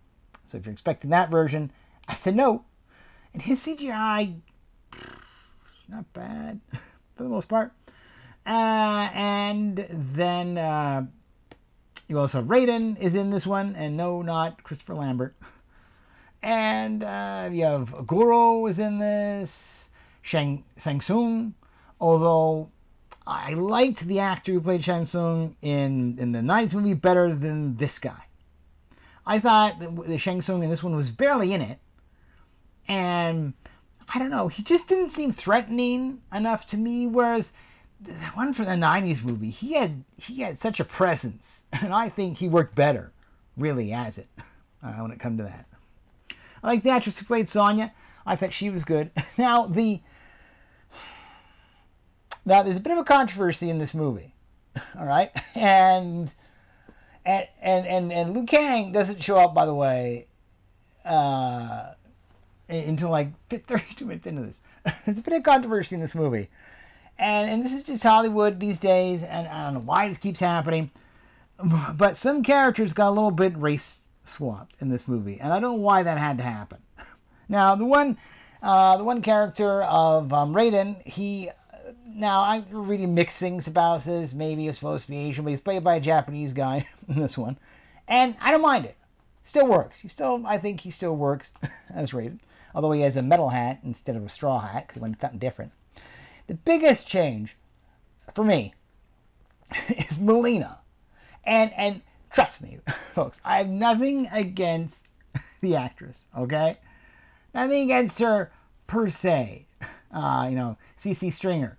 [0.48, 1.72] So if you're expecting that version,
[2.08, 2.66] I said no.
[3.34, 4.40] And his CGI,
[5.88, 6.60] not bad
[7.16, 7.72] for the most part.
[8.46, 11.06] Uh, and then uh,
[12.12, 15.34] you also have Raiden is in this one, and no, not Christopher Lambert.
[16.44, 21.54] and uh, you have Goro is in this, Shang Tsung,
[22.02, 22.70] although
[23.26, 27.78] I liked the actor who played Shang Tsung in in the '90s movie better than
[27.78, 28.26] this guy.
[29.26, 31.80] I thought the Shang Tsung in this one was barely in it,
[32.90, 33.54] and
[34.14, 37.08] I don't know, he just didn't seem threatening enough to me.
[37.08, 37.54] Whereas
[38.02, 42.10] the one from the '90s movie, he had he had such a presence, and I
[42.10, 43.12] think he worked better,
[43.56, 44.28] really, as it
[44.84, 45.68] uh, when it come to that.
[46.64, 47.94] I like the actress who played Sonya.
[48.26, 49.12] I thought she was good.
[49.38, 50.02] Now the
[52.46, 54.34] now there's a bit of a controversy in this movie,
[54.98, 56.34] all right, and
[57.26, 60.28] and and and, and Liu Kang doesn't show up, by the way,
[61.06, 61.92] uh,
[62.68, 64.62] until like 32 minutes into this.
[65.06, 66.50] there's a bit of controversy in this movie
[67.22, 70.40] and and this is just Hollywood these days, and I don't know why this keeps
[70.40, 70.90] happening,
[71.96, 75.74] but some characters got a little bit race swapped in this movie, and I don't
[75.74, 76.80] know why that had to happen.
[77.50, 78.18] Now the one,
[78.64, 81.50] uh, the one character of um, Raiden, he
[82.08, 84.34] now I'm reading mixed things about this.
[84.34, 87.38] Maybe he's supposed to be Asian, but he's played by a Japanese guy in this
[87.38, 87.58] one,
[88.08, 88.96] and I don't mind it.
[89.44, 90.00] Still works.
[90.00, 91.52] He still, I think he still works
[91.94, 92.40] as Raiden,
[92.74, 95.40] although he has a metal hat instead of a straw hat because he went something
[95.40, 95.74] different.
[96.48, 97.56] The biggest change
[98.34, 98.74] for me
[99.90, 100.78] is Mileena.
[101.44, 102.80] And and trust me,
[103.14, 105.12] folks, I have nothing against
[105.62, 106.78] the actress, okay?
[107.54, 108.52] Nothing against her
[108.88, 109.68] per se.
[110.14, 111.78] Uh, you know, Sisi Stringer.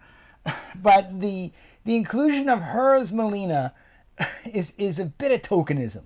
[0.74, 1.52] But the
[1.84, 3.72] the inclusion of her as Mileena
[4.50, 6.04] is is a bit of tokenism.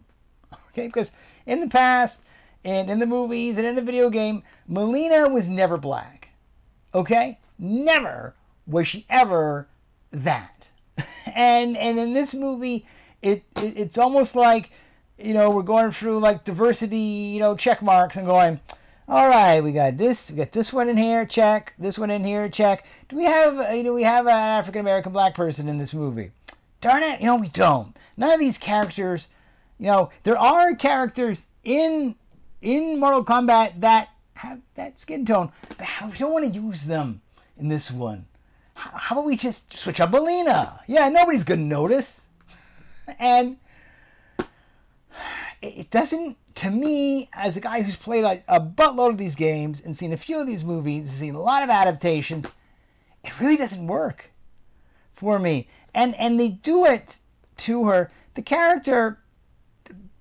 [0.71, 1.13] Okay, because
[1.47, 2.25] in the past
[2.65, 6.31] and in the movies and in the video game, Mileena was never black.
[6.93, 7.39] Okay?
[7.59, 8.35] Never
[8.67, 9.69] was she ever
[10.11, 10.69] that.
[11.27, 12.87] And and in this movie,
[13.21, 14.71] it, it it's almost like
[15.19, 18.61] you know we're going through like diversity you know check marks and going
[19.09, 22.25] all right we got this we got this one in here check this one in
[22.25, 22.87] here check.
[23.09, 25.95] Do we have uh, you know we have an african american black person in this
[25.95, 26.33] movie?
[26.81, 27.97] Darn it you know we don't.
[28.17, 29.29] None of these characters
[29.79, 32.15] you know there are characters in
[32.63, 37.23] in mortal kombat that have that skin tone but we don't want to use them
[37.59, 38.27] in this one
[38.77, 40.81] how, about we just switch up Mileena?
[40.87, 42.23] yeah nobody's gonna notice.
[43.19, 43.57] And
[45.63, 49.81] it doesn't to me as a guy who's played a, a buttload of these games
[49.81, 52.47] and seen a few of these movies seen a lot of adaptations
[53.27, 54.31] it really doesn't work
[55.15, 55.69] for me.
[55.95, 57.19] And and they do it
[57.59, 58.11] to her.
[58.35, 59.19] The character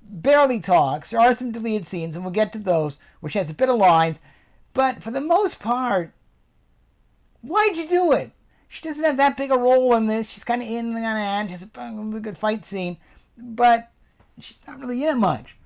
[0.02, 1.12] barely talks.
[1.12, 3.78] There are some deleted scenes and we'll get to those which has a bit of
[3.78, 4.20] lines.
[4.74, 6.14] But for the most part
[7.42, 8.32] why'd you do it
[8.76, 11.50] she doesn't have that big a role in this she's kind of in the end
[11.50, 12.98] she's a good fight scene
[13.38, 13.92] but
[14.40, 15.58] she's not really in it much.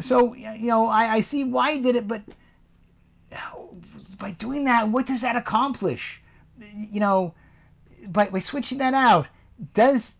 [0.00, 2.22] So you know, I, I see why he did it, but
[4.18, 6.22] by doing that, what does that accomplish?
[6.74, 7.34] You know,
[8.06, 9.26] by by switching that out,
[9.74, 10.16] does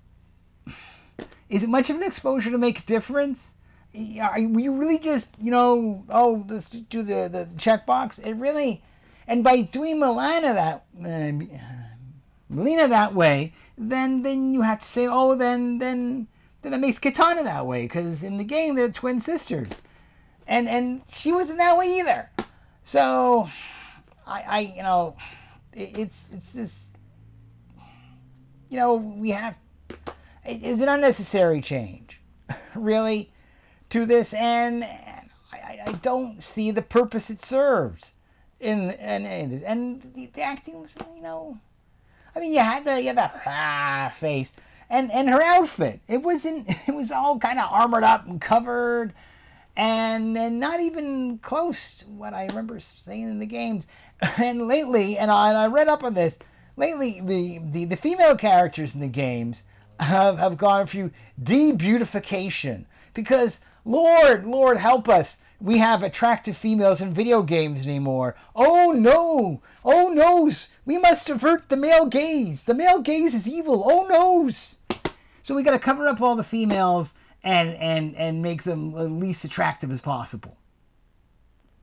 [1.48, 3.54] is it much of an exposure to make a difference?
[4.20, 8.24] Are you, you really just you know oh let's do the the checkbox?
[8.24, 8.82] It really,
[9.26, 15.06] and by doing Milana that uh, Mileena that way, then then you have to say
[15.06, 16.28] oh then then
[16.62, 19.82] then that makes Kitana that way because in the game they're twin sisters,
[20.46, 22.30] and and she wasn't that way either.
[22.84, 23.50] So,
[24.26, 25.16] I I you know,
[25.72, 26.88] it, it's it's this.
[28.68, 29.56] You know we have.
[30.44, 32.20] Is an unnecessary change,
[32.74, 33.32] really,
[33.90, 38.10] to this, and, and I, I don't see the purpose it served
[38.62, 41.58] in and and, and the, the acting was you know.
[42.34, 44.52] I mean, you had the you had that ah, face,
[44.88, 46.00] and and her outfit.
[46.08, 46.68] It wasn't.
[46.88, 49.12] It was all kind of armored up and covered,
[49.76, 53.86] and and not even close to what I remember seeing in the games.
[54.38, 56.38] And lately, and I, and I read up on this.
[56.76, 59.64] Lately, the, the, the female characters in the games
[59.98, 61.10] have, have gone through
[61.42, 62.84] debeautification
[63.14, 68.34] because Lord, Lord, help us we have attractive females in video games anymore.
[68.54, 69.62] Oh no!
[69.84, 70.68] Oh noes!
[70.84, 72.64] We must avert the male gaze.
[72.64, 73.84] The male gaze is evil.
[73.86, 74.78] Oh noes!
[75.40, 79.04] So we got to cover up all the females and and and make them the
[79.04, 80.58] least attractive as possible.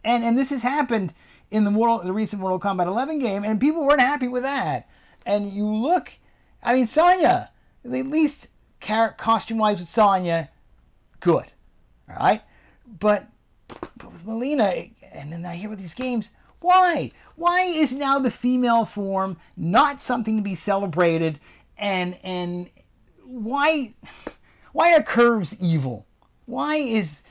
[0.03, 1.13] And and this has happened
[1.49, 4.89] in the Mortal, the recent Mortal Kombat 11 game, and people weren't happy with that.
[5.25, 6.11] And you look,
[6.61, 7.49] I mean, Sonya,
[7.85, 8.49] at least
[8.81, 10.49] costume wise with Sonya,
[11.21, 11.45] good,
[12.09, 12.41] all right.
[12.85, 13.27] But
[13.97, 17.11] but with Mileena, and then I hear with these games, why?
[17.35, 21.39] Why is now the female form not something to be celebrated?
[21.77, 22.69] And and
[23.23, 23.93] why
[24.73, 26.05] why are curves evil?
[26.45, 27.21] Why is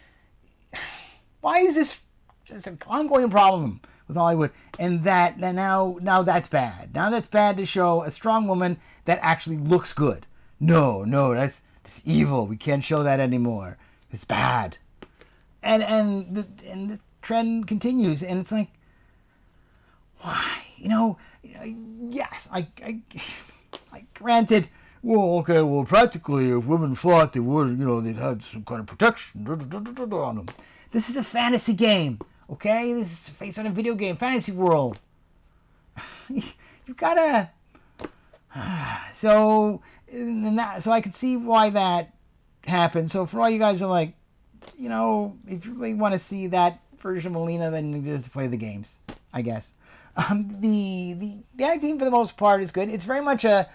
[1.40, 2.02] why is this
[2.44, 4.50] just an ongoing problem with Hollywood?
[4.78, 6.94] And that, that now now that's bad.
[6.94, 10.26] Now that's bad to show a strong woman that actually looks good.
[10.60, 12.46] No, no, that's, that's evil.
[12.46, 13.78] We can't show that anymore.
[14.10, 14.78] It's bad
[15.68, 18.68] and and the, and the trend continues, and it's like,
[20.20, 20.62] why?
[20.78, 23.00] You know, yes, I, I,
[23.92, 24.68] I granted.
[25.02, 28.80] Well, okay, well, practically, if women fought, they would, you know, they'd have some kind
[28.80, 30.46] of protection on them.
[30.90, 32.18] This is a fantasy game,
[32.50, 32.92] okay?
[32.94, 34.98] This is based on a video game, fantasy world.
[36.28, 37.50] you gotta.
[39.12, 42.14] So, that, so I can see why that
[42.64, 43.10] happened.
[43.10, 44.14] So for all you guys are like,
[44.76, 48.32] you know, if you really want to see that version of Mileena, then you just
[48.32, 48.96] play the games,
[49.32, 49.72] I guess.
[50.16, 52.88] Um, the, the the acting for the most part is good.
[52.88, 53.68] It's very much a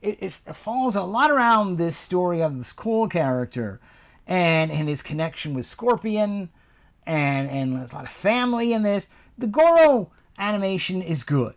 [0.00, 3.80] it, it falls a lot around this story of this Cole character
[4.26, 6.48] and and his connection with Scorpion
[7.04, 9.08] and and there's a lot of family in this.
[9.36, 11.54] The Goro animation is good.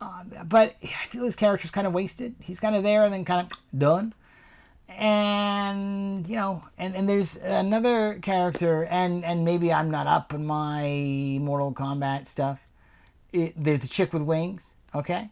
[0.00, 2.36] Uh, but I feel his character's kind of wasted.
[2.40, 4.14] He's kind of there and then kind of done
[4.88, 10.44] and you know and, and there's another character and and maybe i'm not up on
[10.46, 12.60] my mortal kombat stuff.
[13.32, 15.30] It, there's a chick with wings okay?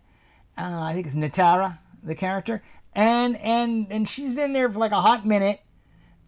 [0.58, 2.62] Uh, i think it's Nitara, the character.
[2.94, 5.60] And and and she's in there for like a hot minute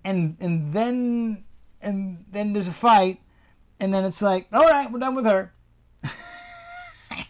[0.05, 1.45] and and then
[1.81, 3.20] and then there's a fight
[3.81, 5.53] and then it's like all right we're done with her.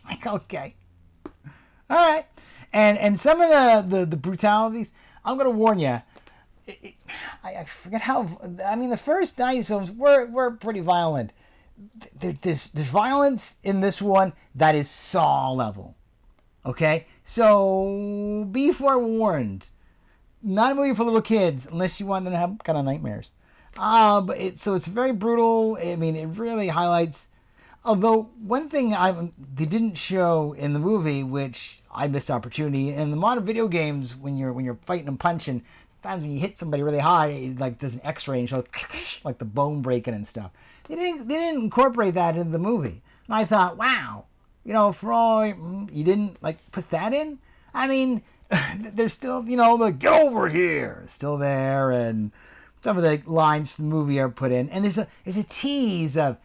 [0.08, 0.74] Like okay.
[1.90, 2.26] All right.
[2.72, 4.92] And and some of the the, the brutalities.
[5.24, 6.02] I'm gonna warn you.
[6.68, 6.94] I,
[7.44, 8.38] I forget how.
[8.64, 11.32] I mean, the first 90s films were were pretty violent.
[12.18, 15.96] There, there's there's violence in this one that is Saw level.
[16.66, 19.70] Okay, so be forewarned.
[20.42, 23.32] Not a movie for little kids unless you want them to have kind of nightmares.
[23.76, 25.78] Uh, but it, so it's very brutal.
[25.80, 27.28] I mean, it really highlights.
[27.84, 33.10] Although one thing I they didn't show in the movie, which I missed opportunity in
[33.10, 35.62] the modern video games, when you're when you're fighting and punching,
[36.02, 39.38] sometimes when you hit somebody really high, it like does an X-ray and shows like
[39.38, 40.50] the bone breaking and stuff.
[40.88, 44.24] They didn't they didn't incorporate that in the movie, and I thought, wow,
[44.64, 47.38] you know, for all mm, you didn't like put that in.
[47.72, 48.22] I mean,
[48.76, 52.32] there's still you know the get over here still there, and
[52.82, 55.44] some of the lines from the movie are put in, and there's a there's a
[55.44, 56.38] tease of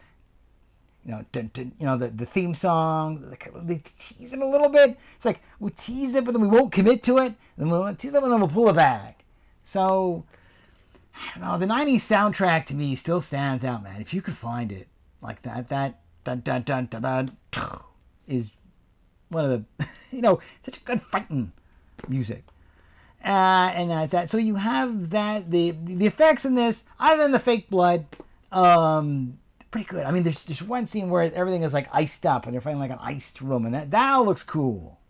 [1.04, 3.36] you know, dun, dun, you know the, the theme song.
[3.62, 4.98] They tease it a little bit.
[5.16, 7.34] It's like we tease it, but then we won't commit to it.
[7.56, 9.24] And we'll tease it, and then we'll pull it back.
[9.62, 10.24] So
[11.14, 11.58] I don't know.
[11.58, 14.00] The '90s soundtrack to me still stands out, man.
[14.00, 14.88] If you could find it
[15.20, 17.30] like that, that dun dun dun dun dun
[18.26, 18.52] is
[19.28, 21.52] one of the you know such a good fighting
[22.08, 22.44] music.
[23.22, 24.30] Uh, and that's that.
[24.30, 28.06] So you have that the the effects in this, other than the fake blood,
[28.52, 29.38] um,
[29.74, 30.06] pretty good.
[30.06, 32.78] I mean, there's there's one scene where everything is like iced up, and they're fighting
[32.78, 35.00] like an iced room, and that that looks cool.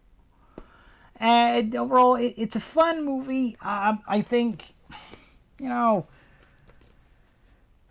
[1.16, 3.58] And overall, it, it's a fun movie.
[3.60, 4.72] Um, I think,
[5.58, 6.06] you know,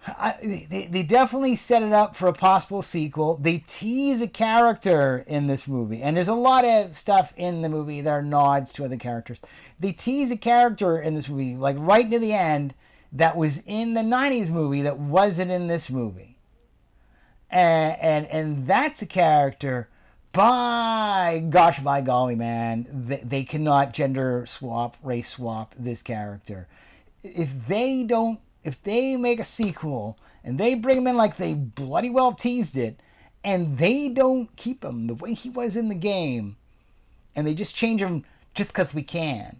[0.08, 3.38] I, they, they definitely set it up for a possible sequel.
[3.38, 7.70] They tease a character in this movie, and there's a lot of stuff in the
[7.70, 9.40] movie that are nods to other characters.
[9.80, 12.74] They tease a character in this movie, like right near the end,
[13.12, 16.33] that was in the 90s movie that wasn't in this movie.
[17.54, 19.88] And, and, and that's a character,
[20.32, 26.68] by gosh, by golly, man, they, they cannot gender swap, race swap this character.
[27.22, 31.54] If they don't if they make a sequel and they bring him in like they
[31.54, 33.00] bloody well teased it,
[33.44, 36.56] and they don't keep him the way he was in the game,
[37.36, 38.26] and they just change him
[38.56, 39.60] just because we can,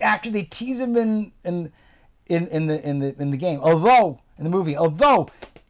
[0.00, 1.72] after they tease him in in
[2.26, 5.26] in in the in the in the game, although in the movie, although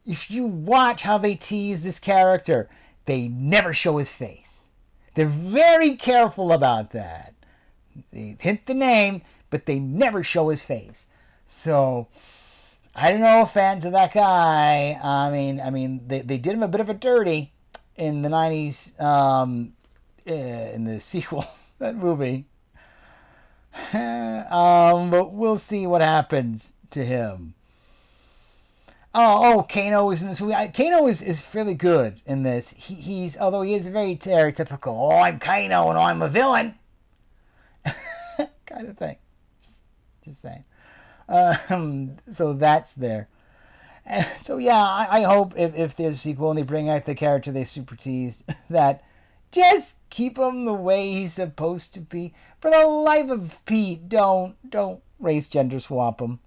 [0.08, 2.68] if you watch how they tease this character,
[3.04, 4.68] they never show his face.
[5.14, 7.34] They're very careful about that.
[8.10, 11.06] They hint the name, but they never show his face.
[11.44, 12.08] So
[12.94, 14.98] I don't know, fans of that guy.
[15.02, 17.52] I mean, I mean, they, they did him a bit of a dirty
[17.94, 19.74] in the '90s, um,
[20.26, 21.44] uh, in the sequel
[21.78, 22.46] that movie.
[23.92, 27.54] um, but we'll see what happens to him.
[29.14, 30.54] Oh, oh, Kano is in this movie.
[30.74, 32.70] Kano is, is fairly good in this.
[32.70, 34.96] He, he's although he is very stereotypical.
[34.96, 36.74] Oh, I'm Kano and I'm a villain,
[38.66, 39.16] kind of thing.
[39.60, 39.80] Just,
[40.22, 40.64] just saying.
[41.28, 43.28] Um, so that's there.
[44.04, 47.04] And so yeah, I, I hope if, if there's a sequel and they bring out
[47.04, 49.02] the character they super teased, that
[49.52, 52.34] just keep him the way he's supposed to be.
[52.60, 56.40] For the life of Pete, don't don't race gender swap him.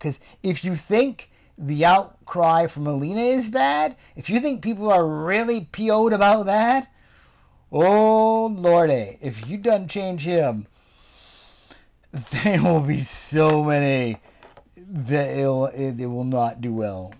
[0.00, 5.06] Because if you think the outcry from Mileena is bad, if you think people are
[5.06, 6.90] really PO'd about that,
[7.70, 10.66] oh lordy, if you don't change him,
[12.42, 14.16] there will be so many
[14.74, 17.12] that it'll, it, it will not do well.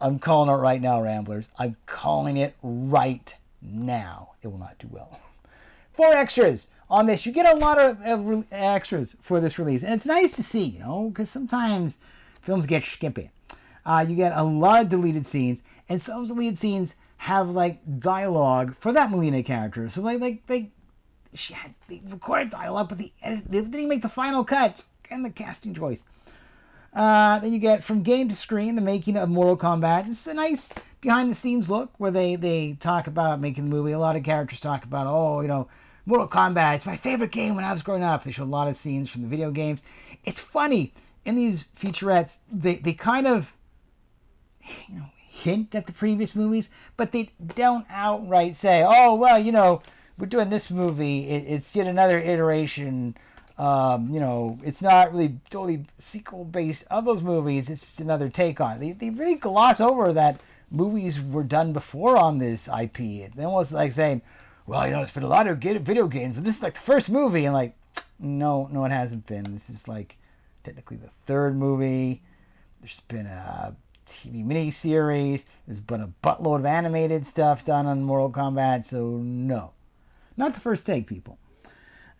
[0.00, 1.48] I'm calling it right now, Ramblers.
[1.60, 4.32] I'm calling it right now.
[4.42, 5.20] It will not do well.
[5.92, 7.24] Four extras on this.
[7.24, 10.80] You get a lot of extras for this release, and it's nice to see, you
[10.80, 11.98] know, because sometimes
[12.46, 13.30] films get skimpy.
[13.84, 18.74] Uh, you get a lot of deleted scenes, and some deleted scenes have like dialogue
[18.76, 19.90] for that Mileena character.
[19.90, 20.70] So like like they
[21.34, 25.24] she had they recorded dialogue, but the edit they didn't make the final cut and
[25.24, 26.04] the casting choice.
[26.92, 30.08] Uh, then you get from game to screen the making of Mortal Kombat.
[30.08, 33.92] It's a nice behind the scenes look where they they talk about making the movie.
[33.92, 35.68] A lot of characters talk about oh you know
[36.06, 36.76] Mortal Kombat.
[36.76, 38.24] It's my favorite game when I was growing up.
[38.24, 39.82] They show a lot of scenes from the video games.
[40.24, 40.92] It's funny
[41.26, 42.38] in these featurettes.
[42.50, 43.54] They they kind of
[44.88, 49.52] you know hint at the previous movies, but they don't outright say oh well you
[49.52, 49.82] know
[50.18, 51.28] we're doing this movie.
[51.28, 53.16] It, it's yet another iteration.
[53.58, 57.70] Um, you know, it's not really totally sequel based of those movies.
[57.70, 58.80] It's just another take on it.
[58.80, 63.00] They, they really gloss over that movies were done before on this IP.
[63.00, 64.22] It's almost like saying,
[64.66, 66.80] well, you know, it's been a lot of video games, but this is like the
[66.80, 67.44] first movie.
[67.44, 67.74] And like,
[68.18, 69.54] no, no, it hasn't been.
[69.54, 70.16] This is like
[70.66, 72.22] technically the third movie.
[72.80, 75.44] There's been a TV miniseries.
[75.66, 78.84] There's been a buttload of animated stuff done on Mortal Kombat.
[78.84, 79.72] So no,
[80.36, 81.38] Not the first take, people.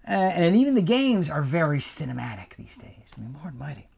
[0.09, 3.15] Uh, and even the games are very cinematic these days.
[3.17, 3.89] I mean, Lord Mighty.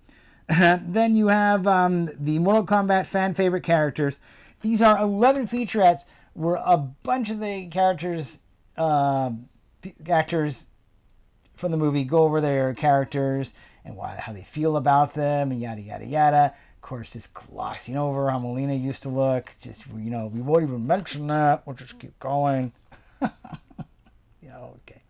[0.48, 4.18] then you have um, the Mortal Kombat fan favorite characters.
[4.62, 8.40] These are 11 featurettes where a bunch of the characters,
[8.78, 9.30] uh,
[10.08, 10.68] actors
[11.54, 13.52] from the movie go over their characters
[13.84, 16.54] and why, how they feel about them and yada, yada, yada.
[16.76, 19.52] Of course, just glossing over how Mileena used to look.
[19.60, 21.66] Just, you know, we won't even mention that.
[21.66, 22.72] We'll just keep going.
[23.20, 25.02] yeah, okay.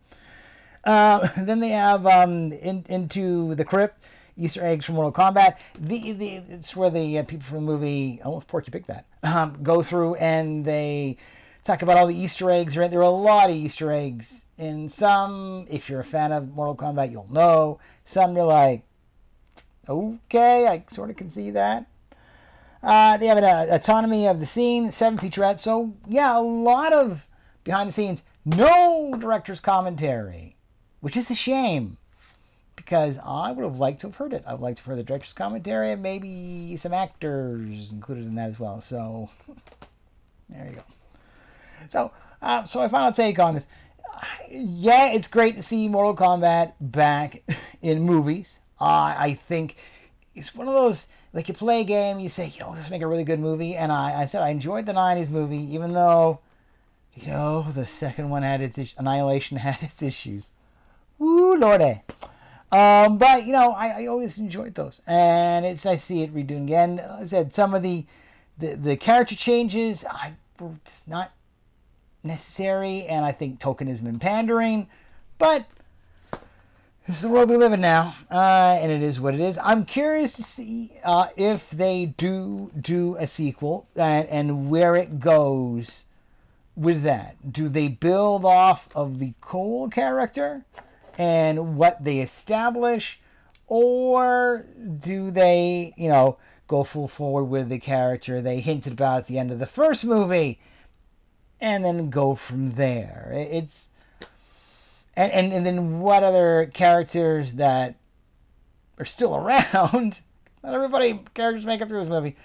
[0.84, 4.02] Uh, then they have um, in, Into the Crypt,
[4.36, 5.56] Easter eggs from Mortal Kombat.
[5.78, 9.58] The, the It's where the uh, people from the movie, almost Porky picked that, um,
[9.62, 11.18] go through and they
[11.64, 12.76] talk about all the Easter eggs.
[12.76, 12.90] Right?
[12.90, 14.46] There are a lot of Easter eggs.
[14.56, 17.78] In some, if you're a fan of Mortal Kombat, you'll know.
[18.08, 18.84] Some you're like,
[19.86, 21.84] okay, I sort of can see that.
[22.82, 25.60] Uh, they have an uh, autonomy of the scene, seven featurettes.
[25.60, 27.26] So yeah, a lot of
[27.64, 28.22] behind the scenes.
[28.46, 30.56] No director's commentary,
[31.00, 31.98] which is a shame
[32.76, 34.42] because I would have liked to have heard it.
[34.46, 38.36] I would like to have heard the director's commentary and maybe some actors included in
[38.36, 38.80] that as well.
[38.80, 39.28] So
[40.48, 40.82] there you go.
[41.88, 43.66] So, uh, so my final take on this.
[44.50, 47.42] Yeah, it's great to see Mortal Kombat back
[47.82, 48.60] in movies.
[48.80, 49.76] Uh, I think
[50.34, 53.02] it's one of those like you play a game, you say, you know, let's make
[53.02, 53.76] a really good movie.
[53.76, 56.40] And I, I said I enjoyed the '90s movie, even though,
[57.14, 60.50] you know, the second one had its Annihilation had its issues.
[61.18, 62.02] Woo, lordy.
[62.70, 66.34] Um, but you know, I, I always enjoyed those, and it's nice to see it
[66.34, 66.96] redoing again.
[66.96, 68.06] Like I said some of the
[68.58, 71.32] the, the character changes I it's not
[72.22, 74.88] necessary, and I think tokenism and pandering,
[75.38, 75.66] but
[77.06, 79.58] this is the world we live in now, uh, and it is what it is.
[79.62, 85.20] I'm curious to see uh, if they do do a sequel and, and where it
[85.20, 86.04] goes
[86.76, 87.52] with that.
[87.52, 90.64] Do they build off of the Cole character?
[91.18, 93.18] and what they establish,
[93.66, 94.64] or
[95.00, 96.38] do they, you know,
[96.68, 100.04] go full forward with the character they hinted about at the end of the first
[100.04, 100.60] movie,
[101.60, 103.30] and then go from there?
[103.32, 103.88] It's
[105.14, 107.96] and and, and then what other characters that
[108.98, 110.20] are still around?
[110.62, 112.36] Not everybody characters make it through this movie.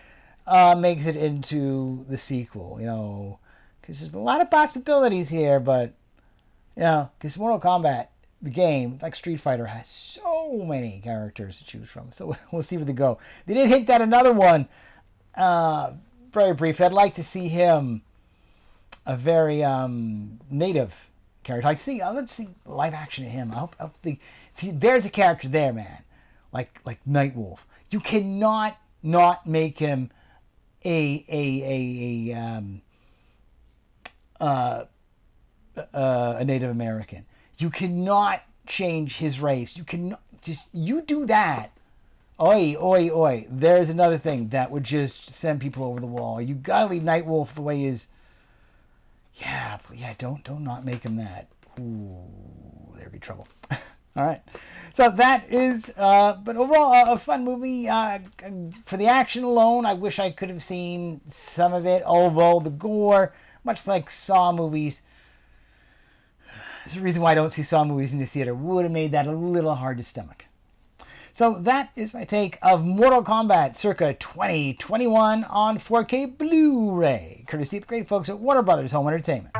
[0.45, 3.39] Uh, makes it into the sequel, you know,
[3.79, 5.93] because there's a lot of possibilities here, but
[6.75, 8.07] you know, because Mortal Kombat
[8.43, 12.11] the game, like Street Fighter, has so many characters to choose from.
[12.11, 13.17] So we'll see where they go.
[13.47, 14.67] They did hint at another one.
[15.33, 15.93] Uh,
[16.31, 16.81] very brief.
[16.81, 18.03] I'd like to see him
[19.05, 20.93] a very um, native
[21.43, 21.67] character.
[21.67, 22.01] I see.
[22.01, 23.51] Uh, let's see live action of him.
[23.53, 24.17] I hope, I hope the,
[24.55, 24.71] see.
[24.71, 26.03] There's a character there, man.
[26.51, 27.59] Like like Nightwolf.
[27.89, 30.11] You cannot not make him
[30.85, 32.81] a a a a um,
[34.39, 34.85] uh,
[35.93, 37.25] uh, a Native American.
[37.57, 39.77] You cannot change his race.
[39.77, 41.71] You cannot just you do that.
[42.41, 43.47] Oi, oi, oi.
[43.49, 46.41] There's another thing that would just send people over the wall.
[46.41, 48.07] You gotta leave Nightwolf the way he is.
[49.35, 51.47] Yeah, yeah, don't don't not make him that.
[51.79, 53.47] Ooh, there'd be trouble.
[54.15, 54.41] All right.
[54.95, 57.89] So that is, uh, but overall, a, a fun movie.
[57.89, 58.19] Uh,
[58.85, 62.69] for the action alone, I wish I could have seen some of it, although the
[62.69, 65.01] gore, much like Saw movies,
[66.85, 68.53] there's a reason why I don't see Saw movies in the theater.
[68.53, 70.45] Would have made that a little hard to stomach.
[71.35, 77.83] So that is my take of Mortal Kombat circa 2021 on 4K Blu-ray, courtesy of
[77.83, 79.55] the great folks at Warner Brothers Home Entertainment.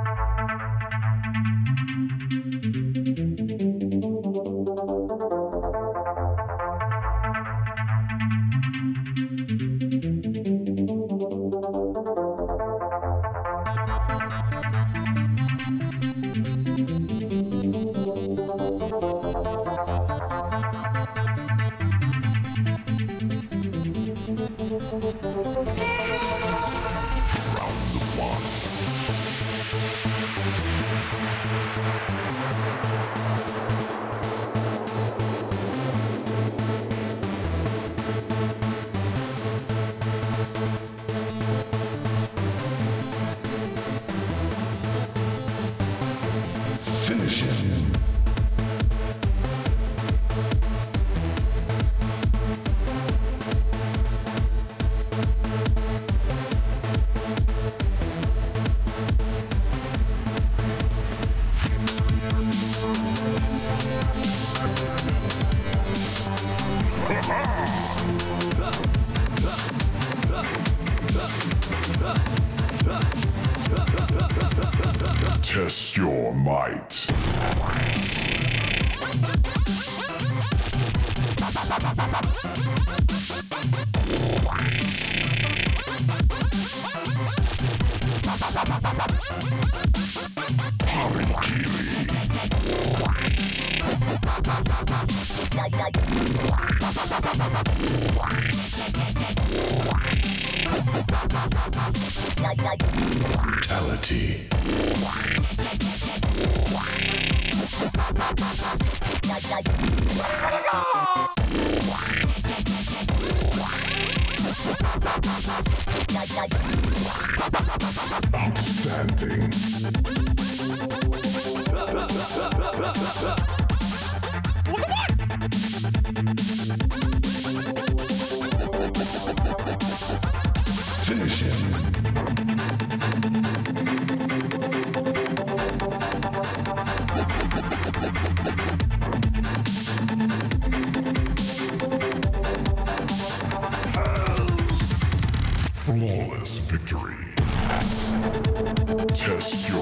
[149.14, 149.73] Test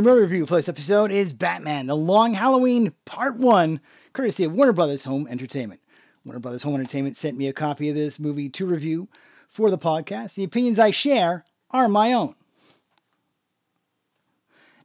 [0.00, 3.82] Blu-ray movie review for this episode is Batman: The Long Halloween Part One,
[4.14, 5.82] courtesy of Warner Brothers Home Entertainment.
[6.24, 9.08] Warner Brothers Home Entertainment sent me a copy of this movie to review
[9.50, 10.36] for the podcast.
[10.36, 12.34] The opinions I share are my own.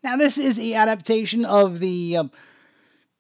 [0.04, 2.24] Now, this is the adaptation of the uh,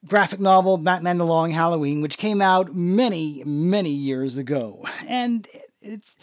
[0.05, 5.47] graphic novel Batman: The Long Halloween, which came out many, many years ago, and
[5.81, 6.15] it's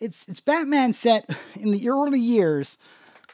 [0.00, 2.78] it's it's Batman set in the early years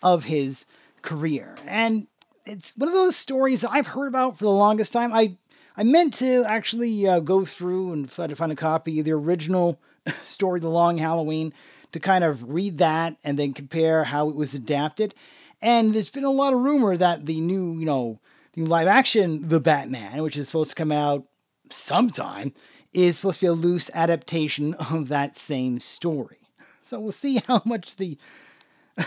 [0.02, 0.66] of his
[1.06, 1.54] career.
[1.66, 2.06] And
[2.44, 5.14] it's one of those stories that I've heard about for the longest time.
[5.14, 5.38] I
[5.78, 9.12] I meant to actually uh, go through and try to find a copy of the
[9.12, 9.78] original
[10.22, 11.52] story, The Long Halloween,
[11.92, 15.14] to kind of read that and then compare how it was adapted.
[15.60, 18.20] And there's been a lot of rumor that the new, you know,
[18.54, 21.26] the live action The Batman, which is supposed to come out
[21.70, 22.54] sometime,
[22.94, 26.38] is supposed to be a loose adaptation of that same story.
[26.84, 28.16] So we'll see how much the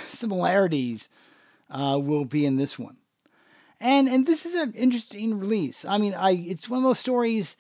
[0.10, 1.10] similarities
[1.70, 2.98] uh, will be in this one.
[3.80, 5.86] And and this is an interesting release.
[5.86, 7.56] I mean, I it's one of those stories.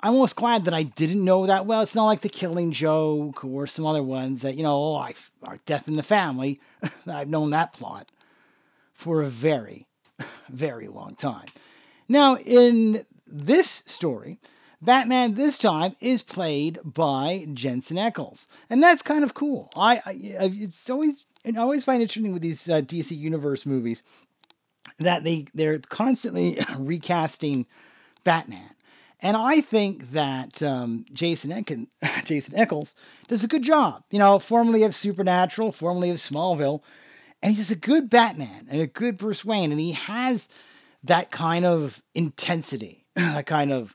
[0.00, 1.80] I'm almost glad that I didn't know that well.
[1.80, 5.14] It's not like the Killing Joke or some other ones that you know, oh, I
[5.66, 6.60] Death in the Family.
[7.06, 8.10] I've known that plot
[8.92, 9.86] for a very,
[10.48, 11.46] very long time.
[12.08, 14.38] Now, in this story,
[14.80, 19.70] Batman this time is played by Jensen Ackles, and that's kind of cool.
[19.76, 20.12] I, I
[20.52, 24.02] it's always and I always find interesting with these uh, DC Universe movies
[24.98, 27.66] that they they're constantly recasting
[28.24, 28.74] Batman,
[29.20, 31.86] and I think that um, Jason Ecken,
[32.24, 32.94] Jensen Ackles
[33.28, 34.02] does a good job.
[34.10, 36.82] You know, formerly of Supernatural, formerly of Smallville,
[37.42, 40.48] and he's a good Batman and a good Bruce Wayne, and he has
[41.04, 43.94] that kind of intensity, that kind of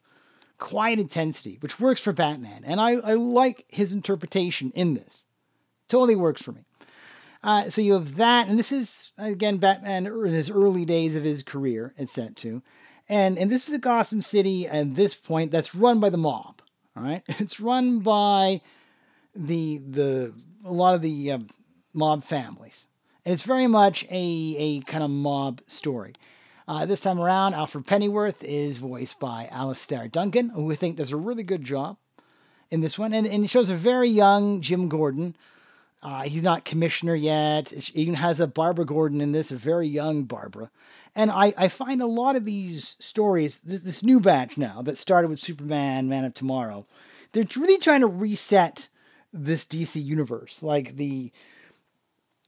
[0.58, 5.26] quiet intensity, which works for Batman, and I, I like his interpretation in this.
[5.90, 6.62] Totally works for me.
[7.44, 11.24] Uh, so you have that, and this is again Batman in his early days of
[11.24, 11.94] his career.
[11.98, 12.62] It's set to,
[13.10, 16.62] and and this is a Gotham City at this point that's run by the mob.
[16.96, 18.62] All right, it's run by
[19.36, 20.34] the the
[20.66, 21.48] a lot of the um,
[21.94, 22.86] mob families,
[23.26, 26.14] and it's very much a a kind of mob story.
[26.68, 31.12] Uh, this time around, Alfred Pennyworth is voiced by Alistair Duncan, who I think does
[31.12, 31.98] a really good job
[32.70, 35.36] in this one, and and it shows a very young Jim Gordon.
[36.04, 37.70] Uh, he's not commissioner yet.
[37.70, 40.72] He even has a Barbara Gordon in this, a very young Barbara.
[41.16, 44.98] And I, I find a lot of these stories, this, this new batch now that
[44.98, 46.88] started with Superman, Man of Tomorrow,
[47.34, 48.88] they're really trying to reset
[49.34, 50.64] this DC universe.
[50.64, 51.32] Like the,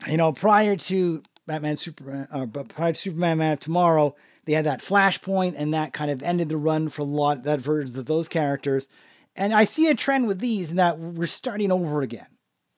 [0.08, 4.66] you know, prior to Batman Superman, uh, prior to Superman Man of Tomorrow, they had
[4.66, 8.06] that Flashpoint, and that kind of ended the run for a lot that versions of
[8.06, 8.90] those characters.
[9.36, 12.28] And I see a trend with these in that we're starting over again.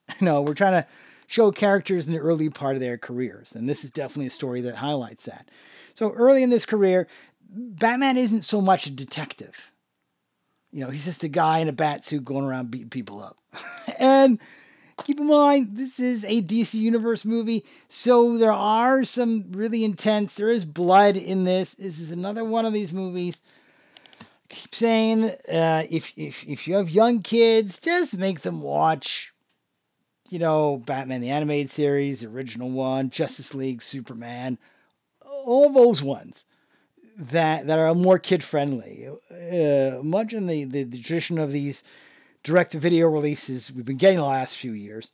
[0.21, 0.87] Know, we're trying to
[1.27, 4.61] show characters in the early part of their careers, and this is definitely a story
[4.61, 5.49] that highlights that.
[5.93, 7.07] So early in this career,
[7.49, 9.71] Batman isn't so much a detective.
[10.71, 13.37] You know, he's just a guy in a bat suit going around beating people up.
[13.99, 14.39] and
[15.03, 20.33] keep in mind, this is a DC Universe movie, so there are some really intense,
[20.33, 21.75] there is blood in this.
[21.75, 23.41] This is another one of these movies.
[24.49, 29.33] Keep saying, uh, if, if, if you have young kids, just make them watch,
[30.29, 34.57] you know, Batman the Animated Series, original one, Justice League, Superman,
[35.21, 36.45] all those ones
[37.17, 39.07] that that are more kid friendly.
[39.31, 41.83] Uh, much in the, the, the tradition of these
[42.43, 45.11] direct video releases we've been getting the last few years,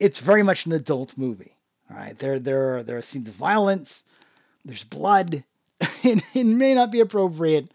[0.00, 1.54] it's very much an adult movie.
[1.90, 4.04] All right, there there are there are scenes of violence,
[4.64, 5.44] there's blood,
[6.04, 7.70] and it may not be appropriate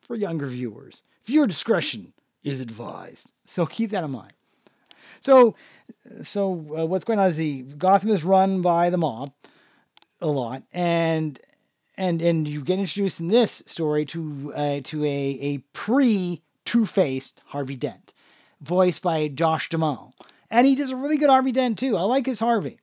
[0.00, 1.02] for younger viewers.
[1.24, 2.12] Viewer discretion
[2.42, 3.28] is advised.
[3.46, 4.32] So keep that in mind.
[5.20, 5.54] So
[6.22, 9.32] so uh, what's going on is the Gotham is run by the mob
[10.20, 11.38] a lot, and
[11.96, 16.86] and and you get introduced in this story to uh, to a a pre Two
[16.86, 18.12] Faced Harvey Dent,
[18.60, 20.14] voiced by Josh Duhamel,
[20.50, 21.96] and he does a really good Harvey Dent too.
[21.96, 22.78] I like his Harvey,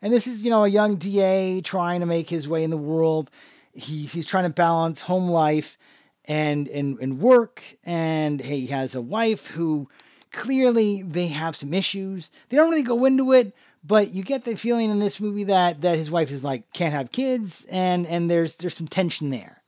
[0.00, 2.76] and this is you know a young DA trying to make his way in the
[2.76, 3.30] world.
[3.74, 5.78] He, he's trying to balance home life
[6.24, 9.88] and and and work, and he has a wife who
[10.32, 12.30] clearly they have some issues.
[12.48, 13.54] They don't really go into it,
[13.84, 16.94] but you get the feeling in this movie that that his wife is like can't
[16.94, 19.62] have kids and and there's there's some tension there.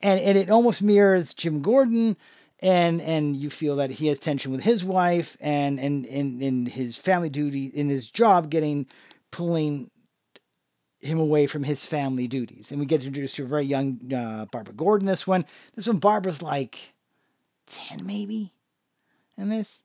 [0.00, 2.16] And and it almost mirrors jim gordon
[2.60, 6.66] and and you feel that he has tension with his wife and and and in
[6.66, 8.86] his family duty in his job getting
[9.30, 9.90] pulling
[11.00, 12.70] him away from his family duties.
[12.70, 15.44] And we get introduced to a very young uh, barbara gordon this one.
[15.74, 16.94] This one barbara's like
[17.66, 18.52] 10 maybe
[19.36, 19.82] in this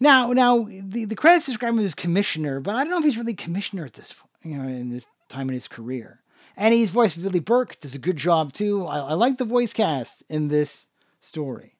[0.00, 3.18] now, now the, the credits describe him as commissioner, but I don't know if he's
[3.18, 6.22] really commissioner at this you know in this time in his career.
[6.56, 8.84] And he's voiced by Billy Burke, does a good job too.
[8.84, 10.86] I, I like the voice cast in this
[11.20, 11.76] story.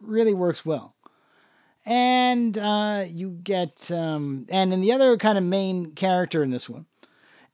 [0.00, 0.96] Really works well.
[1.86, 6.68] And uh, you get, um, and then the other kind of main character in this
[6.68, 6.86] one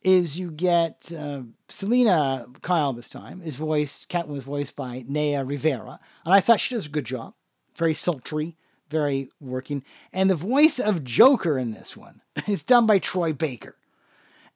[0.03, 5.44] is you get uh, Selina Kyle this time is voiced, Catwoman was voiced by Naya
[5.44, 7.34] Rivera, and I thought she does a good job.
[7.78, 8.56] Very sultry,
[8.90, 9.84] very working.
[10.12, 13.76] And the voice of Joker in this one is done by Troy Baker.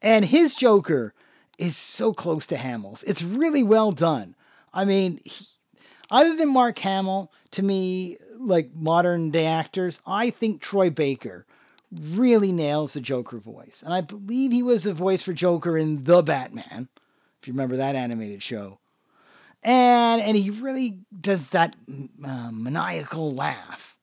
[0.00, 1.14] And his Joker
[1.58, 3.04] is so close to Hamill's.
[3.04, 4.34] It's really well done.
[4.74, 5.46] I mean, he,
[6.10, 11.46] other than Mark Hamill, to me, like modern day actors, I think Troy Baker
[11.92, 13.82] really nails the Joker voice.
[13.84, 16.88] And I believe he was the voice for Joker in The Batman,
[17.40, 18.78] if you remember that animated show.
[19.62, 21.76] And and he really does that
[22.24, 23.96] uh, maniacal laugh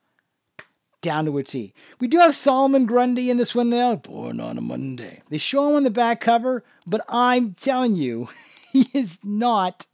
[1.01, 1.73] down to a T.
[1.99, 5.21] We do have Solomon Grundy in this one now, born on a Monday.
[5.29, 8.29] They show him on the back cover, but I'm telling you,
[8.71, 9.87] he is not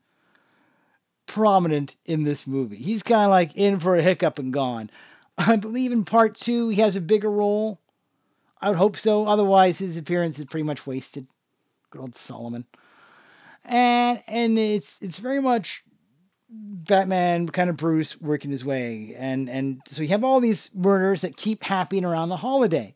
[1.26, 2.78] prominent in this movie.
[2.78, 4.90] He's kind of like in for a hiccup and gone.
[5.38, 7.80] I believe in part two he has a bigger role.
[8.62, 9.28] I would hope so.
[9.28, 11.28] Otherwise, his appearance is pretty much wasted.
[11.90, 12.66] Good old Solomon.
[13.68, 15.84] And and it's it's very much
[16.50, 21.22] Batman, kind of Bruce, working his way, and and so you have all these murders
[21.22, 22.94] that keep happening around the holiday,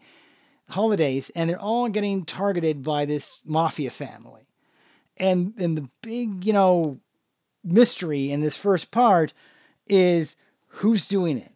[0.69, 4.47] holidays, and they're all getting targeted by this mafia family,
[5.17, 6.99] and and the big you know
[7.63, 9.33] mystery in this first part
[9.87, 10.35] is
[10.67, 11.51] who's doing it,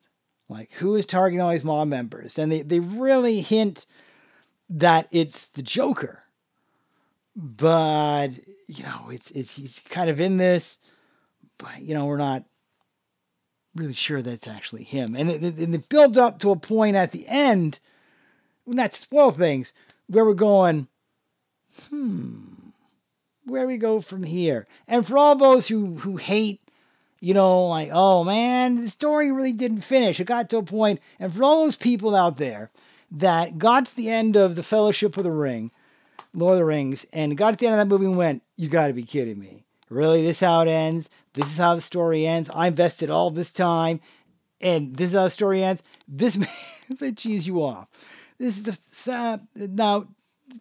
[0.49, 3.85] like who is targeting all these mob members, and they they really hint
[4.69, 6.23] that it's the Joker,
[7.35, 8.29] but
[8.77, 10.77] you know it's it's he's kind of in this
[11.57, 12.43] but you know, we're not
[13.75, 15.15] really sure that's actually him.
[15.15, 17.79] And it, and it builds up to a point at the end,
[18.65, 19.73] not to spoil things,
[20.07, 20.87] where we're going,
[21.89, 22.43] hmm,
[23.45, 24.67] where we go from here.
[24.87, 26.61] And for all those who who hate,
[27.19, 30.19] you know, like, oh man, the story really didn't finish.
[30.19, 32.69] It got to a point, and for all those people out there
[33.11, 35.71] that got to the end of the Fellowship of the Ring,
[36.33, 38.69] Lord of the Rings, and got to the end of that movie and went, you
[38.69, 39.65] got to be kidding me.
[39.89, 41.09] Really, this is how it ends.
[41.33, 42.49] This is how the story ends.
[42.53, 43.99] I invested all this time,
[44.61, 45.83] and this is how the story ends.
[46.07, 46.47] This may,
[46.99, 47.87] may cheese you off.
[48.37, 50.07] This is the uh, now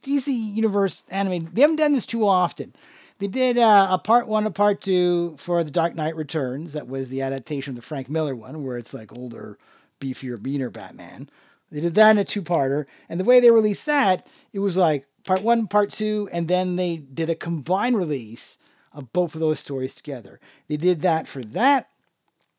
[0.02, 1.50] DC Universe anime.
[1.52, 2.74] They haven't done this too often.
[3.18, 6.72] They did uh, a part one, a part two for The Dark Knight Returns.
[6.72, 9.58] That was the adaptation of the Frank Miller one, where it's like older
[10.00, 11.30] beefier, meaner Batman.
[11.70, 15.06] They did that in a two-parter, and the way they released that, it was like
[15.24, 18.58] part one, part two, and then they did a combined release
[18.92, 20.40] of both of those stories together.
[20.68, 21.88] They did that for that,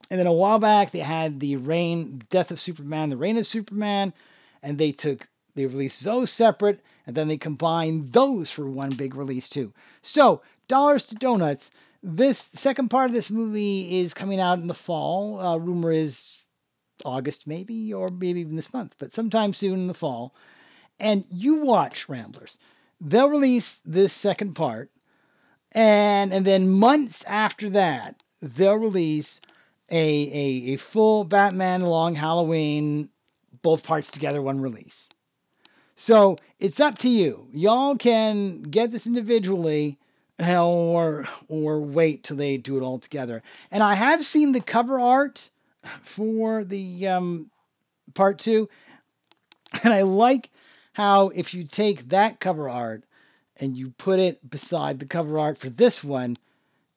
[0.09, 3.47] and then a while back they had the Reign, Death of Superman, the Reign of
[3.47, 4.13] Superman,
[4.61, 9.15] and they took they released those separate, and then they combined those for one big
[9.15, 9.73] release too.
[10.01, 11.69] So dollars to donuts.
[12.01, 15.39] This second part of this movie is coming out in the fall.
[15.39, 16.37] Uh, rumor is
[17.05, 20.33] August, maybe, or maybe even this month, but sometime soon in the fall.
[21.03, 22.57] And you watch Ramblers.
[23.01, 24.89] They'll release this second part,
[25.73, 29.41] and and then months after that, they'll release
[29.91, 33.09] a a, a full Batman Long Halloween,
[33.61, 35.09] both parts together, one release.
[35.95, 37.47] So it's up to you.
[37.51, 39.97] Y'all can get this individually
[40.39, 43.43] or or wait till they do it all together.
[43.71, 45.49] And I have seen the cover art
[45.83, 47.51] for the um,
[48.13, 48.69] part two,
[49.83, 50.49] and I like
[50.93, 53.03] how if you take that cover art
[53.57, 56.37] and you put it beside the cover art for this one,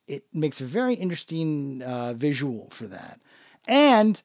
[0.07, 3.19] it makes a very interesting uh, visual for that.
[3.67, 4.21] And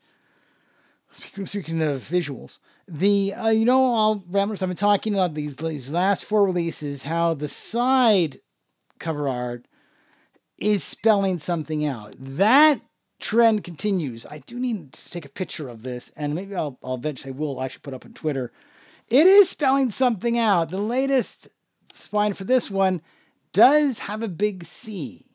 [1.10, 5.92] speaking, of visuals, the uh, you know all Ramblers I've been talking about these these
[5.92, 8.40] last four releases, how the side
[8.98, 9.66] cover art
[10.58, 12.14] is spelling something out.
[12.18, 12.80] That
[13.18, 14.26] trend continues.
[14.26, 17.60] I do need to take a picture of this, and maybe I'll, I'll eventually will
[17.62, 18.52] actually put up on Twitter.
[19.12, 20.70] It is spelling something out.
[20.70, 21.48] The latest
[21.92, 23.02] spine for this one
[23.52, 25.26] does have a big C.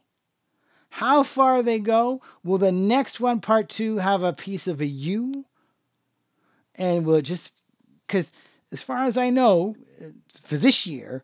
[0.90, 2.24] How far they go?
[2.44, 5.46] Will the next one, part two, have a piece of a U?
[6.74, 7.54] And will it just
[8.08, 8.32] because,
[8.72, 9.76] as far as I know,
[10.34, 11.24] for this year,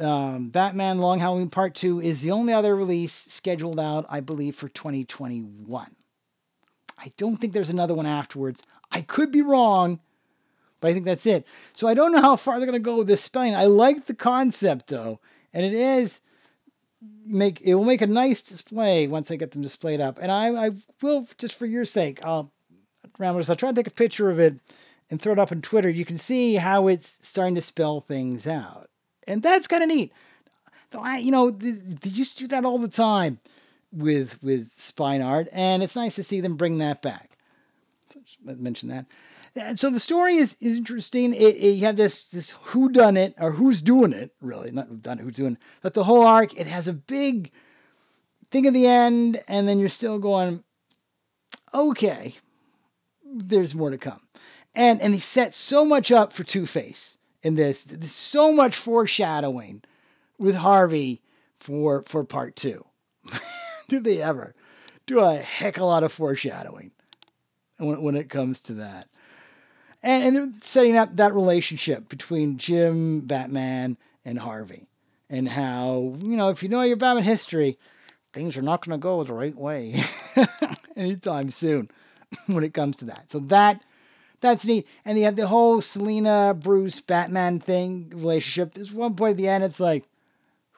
[0.00, 4.56] um, Batman Long Halloween Part 2 is the only other release scheduled out, I believe,
[4.56, 5.94] for 2021.
[6.98, 8.64] I don't think there's another one afterwards.
[8.90, 10.00] I could be wrong,
[10.82, 11.46] but I think that's it.
[11.72, 13.54] So I don't know how far they're going to go with this spelling.
[13.54, 15.20] I like the concept, though,
[15.54, 16.20] and it is
[17.24, 20.18] make it will make a nice display once I get them displayed up.
[20.20, 20.70] And I, I
[21.00, 22.52] will just for your sake, I'll
[23.18, 24.56] Ramblers, I'll try to take a picture of it
[25.10, 25.88] and throw it up on Twitter.
[25.88, 28.88] You can see how it's starting to spell things out
[29.26, 30.12] and that's kind of neat.
[30.90, 33.38] Though I, you know, they, used to do that all the time
[33.92, 37.30] with with spine art, and it's nice to see them bring that back.
[38.08, 39.06] So mention that.
[39.54, 41.34] And so the story is, is interesting.
[41.34, 45.02] It, it, you have this this who done it or who's doing it really, not
[45.02, 45.52] done who's doing.
[45.52, 45.58] It.
[45.82, 47.52] But the whole arc, it has a big
[48.50, 50.64] thing at the end, and then you're still going,
[51.74, 52.34] okay,
[53.24, 54.20] there's more to come.
[54.74, 57.84] And and he set so much up for Two Face in this.
[57.84, 59.82] There's so much foreshadowing
[60.38, 61.20] with Harvey
[61.58, 62.86] for for part two.
[63.88, 64.54] do they ever
[65.06, 66.90] do a heck of a lot of foreshadowing
[67.76, 69.08] when, when it comes to that?
[70.02, 74.88] And, and setting up that relationship between Jim, Batman, and Harvey.
[75.30, 77.78] And how, you know, if you know your Batman history,
[78.32, 80.02] things are not going to go the right way
[80.96, 81.90] anytime soon
[82.46, 83.30] when it comes to that.
[83.30, 83.80] So that
[84.40, 84.86] that's neat.
[85.04, 88.74] And you have the whole Selina Bruce Batman thing relationship.
[88.74, 90.04] There's one point at the end, it's like,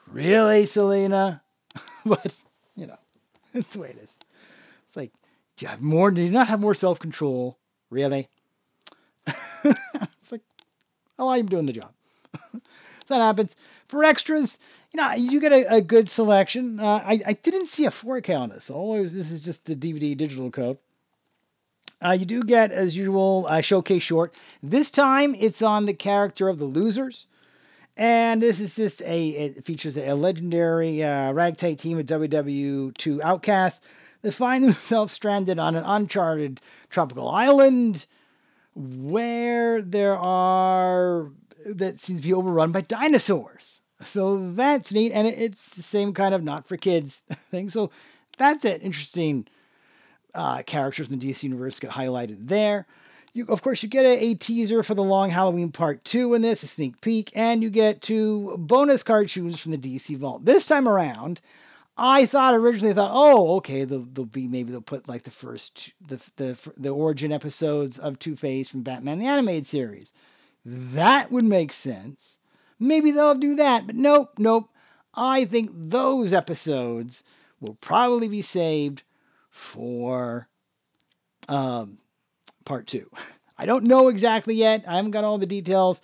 [0.07, 1.43] really, Selina?
[2.07, 2.37] but
[2.77, 2.99] you know,
[3.55, 4.19] it's the way it is.
[4.87, 5.13] It's like,
[5.57, 6.11] do you have more?
[6.11, 7.59] Do you not have more self control?
[7.91, 8.29] Really?
[9.27, 10.43] It's like,
[11.19, 11.93] oh, I'm doing the job.
[12.53, 12.61] so
[13.09, 13.57] that happens.
[13.89, 14.59] For extras,
[14.93, 16.81] you know, you get a, a good selection.
[16.81, 18.71] Uh, I, I didn't see a 4K on this.
[18.71, 20.79] All this is just the DVD digital code.
[22.05, 24.35] Uh, you do get, as usual, a showcase short.
[24.63, 27.27] This time it's on the character of the losers.
[27.97, 33.87] And this is just a, it features a legendary uh, ragtag team of WW2 outcasts
[34.23, 36.61] that find themselves stranded on an uncharted
[36.91, 38.07] tropical island
[38.75, 41.31] where there are,
[41.67, 43.81] that seems to be overrun by dinosaurs.
[44.01, 45.13] So that's neat.
[45.13, 47.71] And it's the same kind of not for kids thing.
[47.71, 47.91] So
[48.37, 48.83] that's it.
[48.83, 49.47] Interesting
[50.35, 52.87] uh, characters in the DC universe get highlighted there.
[53.33, 56.43] You, of course, you get a, a, teaser for the Long Halloween Part 2 in
[56.43, 60.45] this, a sneak peek, and you get two bonus cartoons from the DC Vault.
[60.45, 61.41] This time around,
[61.97, 65.31] I thought originally I thought, oh, okay, they'll, they'll be maybe they'll put like the
[65.31, 70.13] first the the the origin episodes of Two Face from Batman the animated series.
[70.65, 72.39] That would make sense.
[72.81, 74.69] Maybe they'll do that, but nope, nope.
[75.15, 77.23] I think those episodes
[77.61, 79.05] will probably be saved
[79.51, 80.49] for
[81.49, 81.99] um,
[82.65, 83.09] part two.
[83.59, 84.85] I don't know exactly yet.
[84.89, 86.01] I haven't got all the details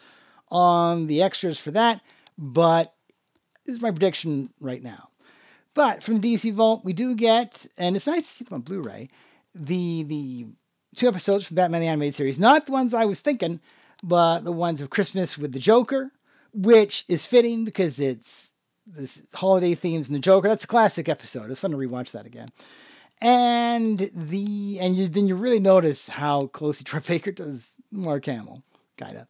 [0.48, 2.00] on the extras for that,
[2.38, 2.94] but
[3.64, 5.09] this is my prediction right now.
[5.74, 9.08] But from DC Vault, we do get, and it's nice to see them on Blu-ray,
[9.54, 10.46] the the
[10.96, 12.38] two episodes from Batman the Animated Series.
[12.38, 13.60] Not the ones I was thinking,
[14.02, 16.10] but the ones of Christmas with the Joker,
[16.52, 18.52] which is fitting because it's
[18.86, 20.48] this holiday themes and the Joker.
[20.48, 21.50] That's a classic episode.
[21.50, 22.48] It's fun to rewatch that again.
[23.20, 28.62] And the and you then you really notice how closely Troy Baker does Mark Hamill,
[28.96, 29.28] kinda.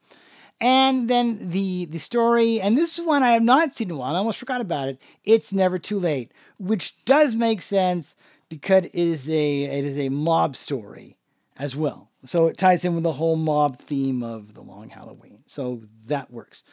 [0.61, 3.99] And then the the story, and this is one I have not seen in a
[3.99, 4.15] while.
[4.15, 5.01] I almost forgot about it.
[5.25, 8.15] It's never too late, which does make sense
[8.51, 11.17] because it is a it is a mob story
[11.59, 12.11] as well.
[12.25, 15.43] So it ties in with the whole mob theme of the Long Halloween.
[15.47, 16.65] So that works.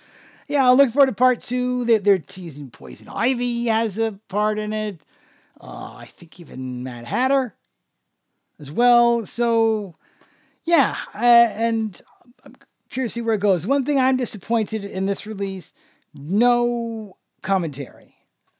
[0.47, 1.85] Yeah, I'm looking forward to part two.
[1.85, 5.01] They're, they're teasing Poison Ivy has a part in it.
[5.59, 7.53] Uh, I think even Mad Hatter
[8.59, 9.25] as well.
[9.25, 9.95] So
[10.65, 12.01] yeah, uh, and
[12.89, 13.67] curious to see where it goes.
[13.67, 15.73] One thing I'm disappointed in this release:
[16.15, 18.15] no commentary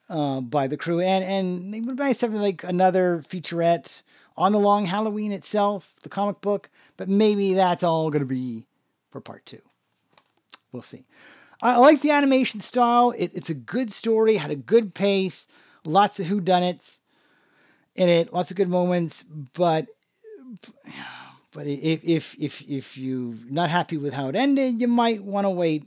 [0.08, 4.02] uh, by the crew, and and it would be nice like another featurette
[4.36, 6.70] on the Long Halloween itself, the comic book.
[6.96, 8.66] But maybe that's all going to be
[9.10, 9.62] for part two.
[10.72, 11.04] We'll see.
[11.60, 13.12] I like the animation style.
[13.16, 15.48] It, it's a good story, had a good pace,
[15.84, 16.98] lots of whodunits
[17.96, 19.24] in it, lots of good moments.
[19.54, 19.86] But
[21.52, 25.44] but if if if if you're not happy with how it ended, you might want
[25.46, 25.84] to wait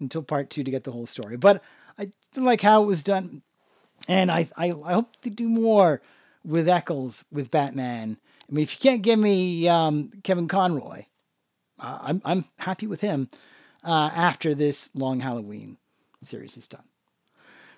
[0.00, 1.36] until part two to get the whole story.
[1.36, 1.62] But
[1.98, 3.42] I like how it was done,
[4.08, 6.00] and I I, I hope they do more
[6.44, 8.16] with Ackles with Batman.
[8.48, 11.04] I mean, if you can't give me um, Kevin Conroy,
[11.80, 13.28] uh, I'm I'm happy with him
[13.84, 15.78] uh, after this long Halloween
[16.24, 16.84] series is done.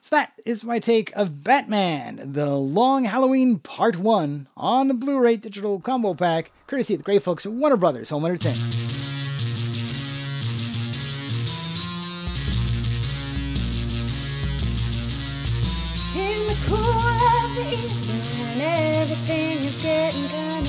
[0.05, 5.38] So that is my take of Batman, the Long Halloween Part 1 on the Blu-ray
[5.38, 8.74] digital combo pack, courtesy of the great folks at Warner Brothers Home Entertainment.
[16.14, 20.64] In the cool of the evening when everything is getting kind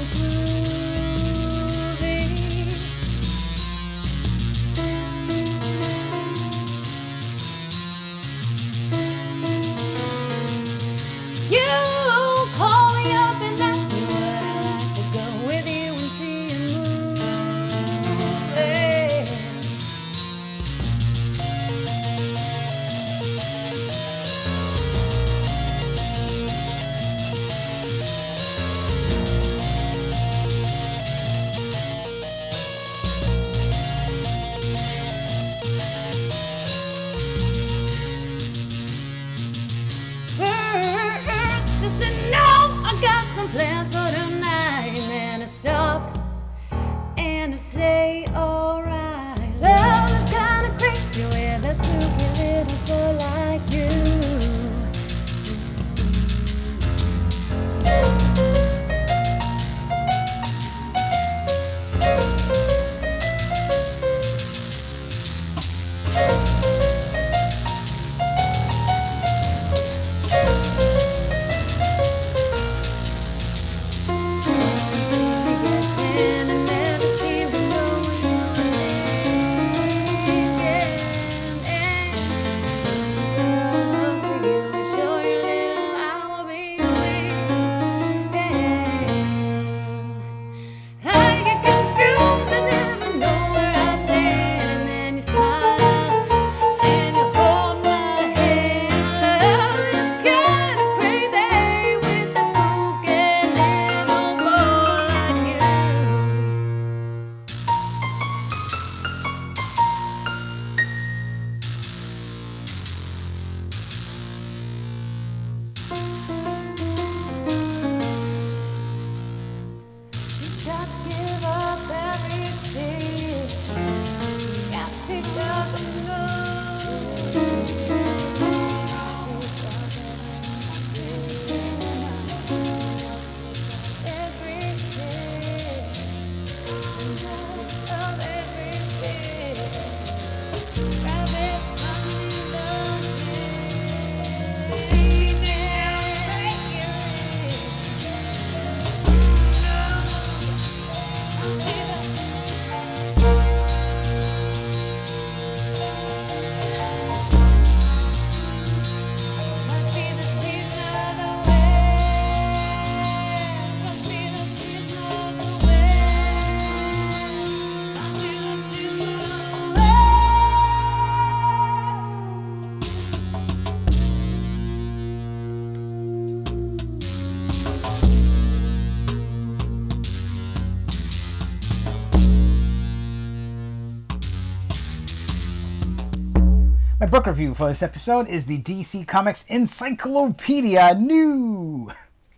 [187.05, 191.91] My book review for this episode is the DC Comics Encyclopedia New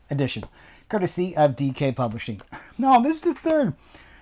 [0.10, 0.44] Edition,
[0.90, 2.42] courtesy of DK Publishing.
[2.78, 3.76] No, this is the third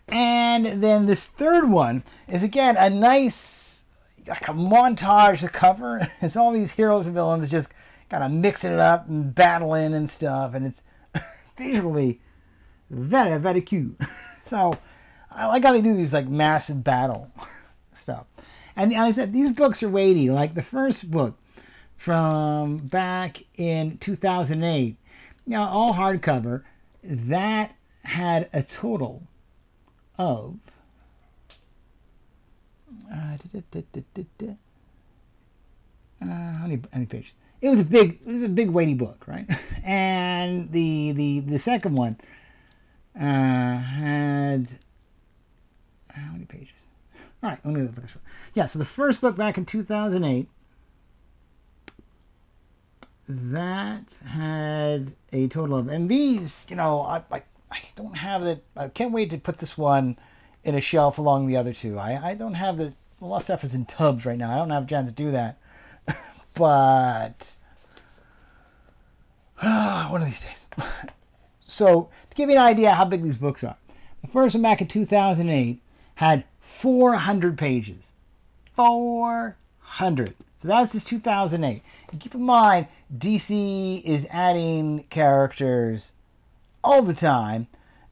[0.07, 3.85] And then this third one is again a nice
[4.26, 6.10] like a montage to cover.
[6.22, 7.72] It's all these heroes and villains just
[8.10, 10.84] kind of mixing it up and battling and stuff, and it's
[11.57, 12.22] visually
[12.89, 13.98] very very cute.
[14.44, 14.77] So
[15.30, 17.31] I like how they do these like massive battle
[17.91, 18.26] stuff.
[18.76, 20.30] And I said these books are weighty.
[20.30, 21.38] Like the first book
[21.98, 24.98] from back in 2008
[25.48, 26.64] now all hardcover,
[27.03, 29.24] that had a total
[30.18, 30.57] of
[33.11, 34.03] uh, da, da,
[34.38, 34.57] da,
[36.22, 37.34] uh, how many how many pages?
[37.61, 39.48] It was a big it was a big weighty book, right?
[39.84, 42.18] And the the the second one
[43.15, 44.68] uh, had
[46.10, 46.86] how many pages?
[47.41, 48.24] All right, let me look at the first one.
[48.53, 50.49] Yeah, so the first book back in 2008
[53.28, 57.41] that had a total of, and these, you know, I, I,
[57.72, 58.64] I don't have it.
[58.76, 60.18] I can't wait to put this one
[60.64, 61.99] in a shelf along the other two.
[61.99, 64.52] I, I don't have the, a lot of stuff is in tubs right now.
[64.52, 65.58] I don't have a to do that.
[66.54, 67.58] but,
[69.60, 70.68] one of these days.
[71.68, 73.78] so, to give you an idea how big these books are,
[74.22, 75.82] the first one back in 2008
[76.16, 78.14] had 400 pages.
[78.76, 80.36] 400.
[80.58, 81.82] So that was just 2008.
[82.19, 86.13] Keep in mind, DC is adding characters
[86.84, 87.67] all the time,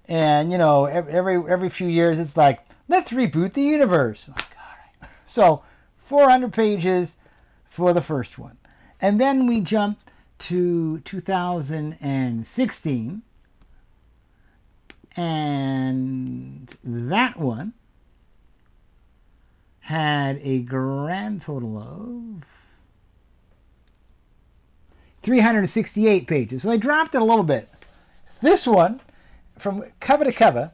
[0.06, 4.30] and you know every every few years it's like let's reboot the universe.
[4.30, 4.46] Like.
[5.28, 5.64] So
[5.98, 7.18] 400 pages
[7.68, 8.58] for the first one,
[9.02, 9.98] and then we jump
[10.40, 13.22] to 2016,
[15.18, 17.74] and that one
[19.80, 22.46] had a grand total of
[25.26, 26.62] 368 pages.
[26.62, 27.68] So they dropped it a little bit.
[28.42, 29.00] This one,
[29.58, 30.72] from cover to cover,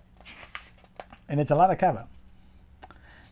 [1.30, 2.08] and it's a lot of cover,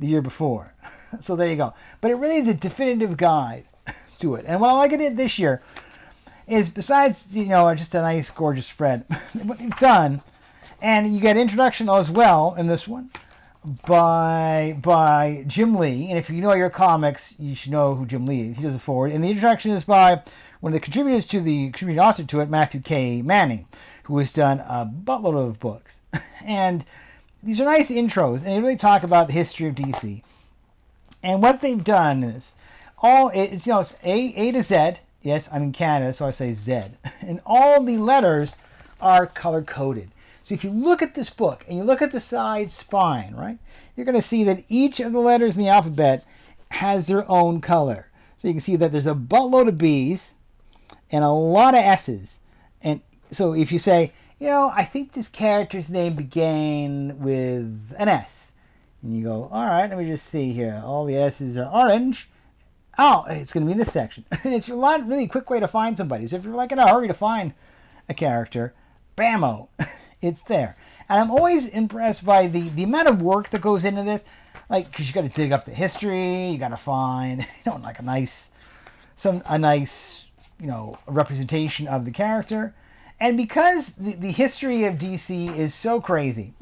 [0.00, 0.74] the year before.
[1.22, 1.72] So there you go.
[2.02, 3.64] But it really is a definitive guide
[4.18, 4.44] to it.
[4.46, 5.62] And what I like it this year
[6.48, 9.04] is besides you know just a nice gorgeous spread,
[9.42, 10.22] what they've done,
[10.80, 13.10] and you get introduction as well in this one
[13.86, 16.08] by by Jim Lee.
[16.08, 18.56] And if you know your comics, you should know who Jim Lee is.
[18.56, 20.22] He does a foreword, and the introduction is by
[20.60, 23.22] one of the contributors to the contributing author to it, Matthew K.
[23.22, 23.66] Manning,
[24.04, 26.00] who has done a buttload of books,
[26.44, 26.84] and
[27.42, 30.22] these are nice intros, and they really talk about the history of DC.
[31.22, 32.54] And what they've done is
[33.00, 34.98] all it's you know it's A A to Z
[35.28, 36.84] Yes, I'm in Canada, so I say Z.
[37.20, 38.56] And all the letters
[38.98, 40.10] are color coded.
[40.40, 43.58] So if you look at this book and you look at the side spine, right,
[43.94, 46.24] you're going to see that each of the letters in the alphabet
[46.70, 48.08] has their own color.
[48.38, 50.32] So you can see that there's a buttload of B's
[51.10, 52.38] and a lot of S's.
[52.82, 58.08] And so if you say, you know, I think this character's name began with an
[58.08, 58.52] S,
[59.02, 60.80] and you go, all right, let me just see here.
[60.82, 62.30] All the S's are orange.
[62.98, 64.24] Oh, it's going to be in this section.
[64.44, 66.26] it's a lot really quick way to find somebody.
[66.26, 67.52] So if you're like in a hurry to find
[68.08, 68.74] a character,
[69.16, 69.68] bammo,
[70.20, 70.76] it's there.
[71.08, 74.24] And I'm always impressed by the, the amount of work that goes into this.
[74.68, 77.78] Like, because you got to dig up the history, you got to find, you know,
[77.78, 78.50] like a nice,
[79.16, 80.26] some a nice,
[80.60, 82.74] you know, representation of the character.
[83.20, 86.52] And because the, the history of DC is so crazy,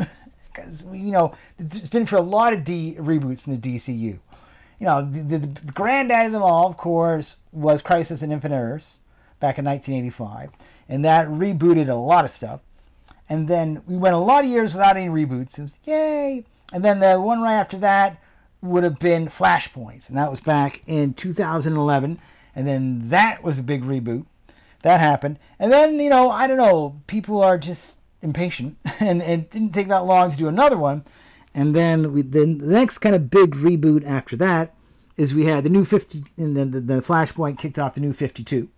[0.57, 4.19] because you know it's been for a lot of D reboots in the DCU.
[4.79, 8.61] You know, the, the, the granddad of them all, of course, was Crisis in Infinite
[8.61, 8.99] Earths
[9.41, 10.51] back in 1985,
[10.89, 12.61] and that rebooted a lot of stuff.
[13.29, 15.59] And then we went a lot of years without any reboots.
[15.59, 16.45] It was yay.
[16.73, 18.21] And then the one right after that
[18.63, 22.19] would have been Flashpoint, and that was back in 2011.
[22.55, 24.27] And then that was a big reboot.
[24.83, 25.39] That happened.
[25.59, 29.73] And then, you know, I don't know, people are just impatient, and, and it didn't
[29.73, 31.05] take that long to do another one.
[31.57, 34.75] And then we, the next kind of big reboot after that
[35.17, 38.13] is we had the new 50, and then the, the Flashpoint kicked off the new
[38.13, 38.69] 52.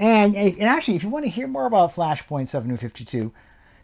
[0.00, 3.32] And, and actually, if you want to hear more about Flashpoint 7 New 52,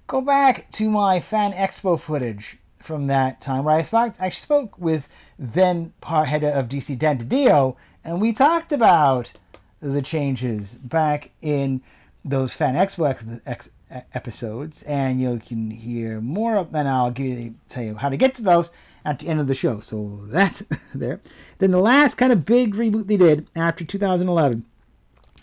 [0.09, 4.77] go back to my Fan Expo footage from that time where I spoke, actually spoke
[4.79, 5.09] with
[5.39, 9.33] then head of DC Dan DiDio, and we talked about
[9.79, 11.83] the changes back in
[12.25, 16.75] those Fan Expo ex- ex- episodes, and you can hear more of.
[16.75, 18.71] And I'll give you, tell you how to get to those
[19.05, 19.81] at the end of the show.
[19.81, 20.63] So that's
[20.95, 21.21] there.
[21.59, 24.65] Then the last kind of big reboot they did after 2011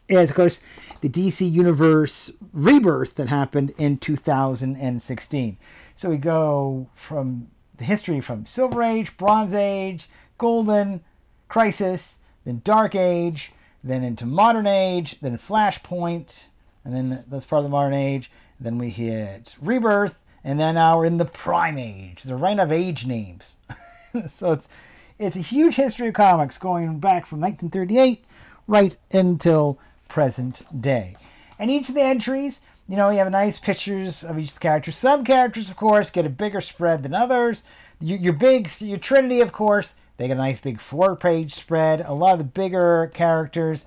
[0.07, 0.61] is, of course,
[1.01, 5.57] the DC Universe rebirth that happened in 2016.
[5.95, 11.03] So we go from the history from Silver Age, Bronze Age, Golden,
[11.47, 13.51] Crisis, then Dark Age,
[13.83, 16.45] then into Modern Age, then Flashpoint,
[16.85, 18.31] and then that's part of the Modern Age.
[18.59, 22.71] Then we hit Rebirth, and then now we're in the Prime Age, the reign of
[22.71, 23.57] age names.
[24.29, 24.69] so it's
[25.17, 28.23] it's a huge history of comics going back from 1938
[28.67, 31.15] right until present day.
[31.57, 34.59] And each of the entries, you know, you have nice pictures of each of the
[34.59, 34.95] characters.
[34.97, 37.63] Some characters, of course, get a bigger spread than others.
[38.01, 42.01] Your, your big, your Trinity, of course, they get a nice big four-page spread.
[42.01, 43.85] A lot of the bigger characters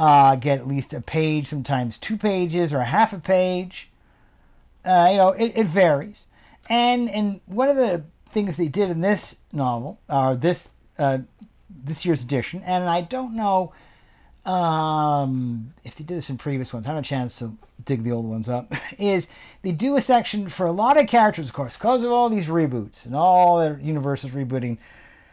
[0.00, 3.90] uh, get at least a page, sometimes two pages or a half a page.
[4.82, 6.26] Uh, you know, it, it varies.
[6.70, 11.18] And and one of the things they did in this novel, or this uh,
[11.68, 13.74] this year's edition, and I don't know
[14.46, 18.12] um, if they did this in previous ones, I haven't a chance to dig the
[18.12, 19.28] old ones up, is
[19.60, 22.46] they do a section for a lot of characters, of course, because of all these
[22.46, 24.78] reboots and all the universes rebooting.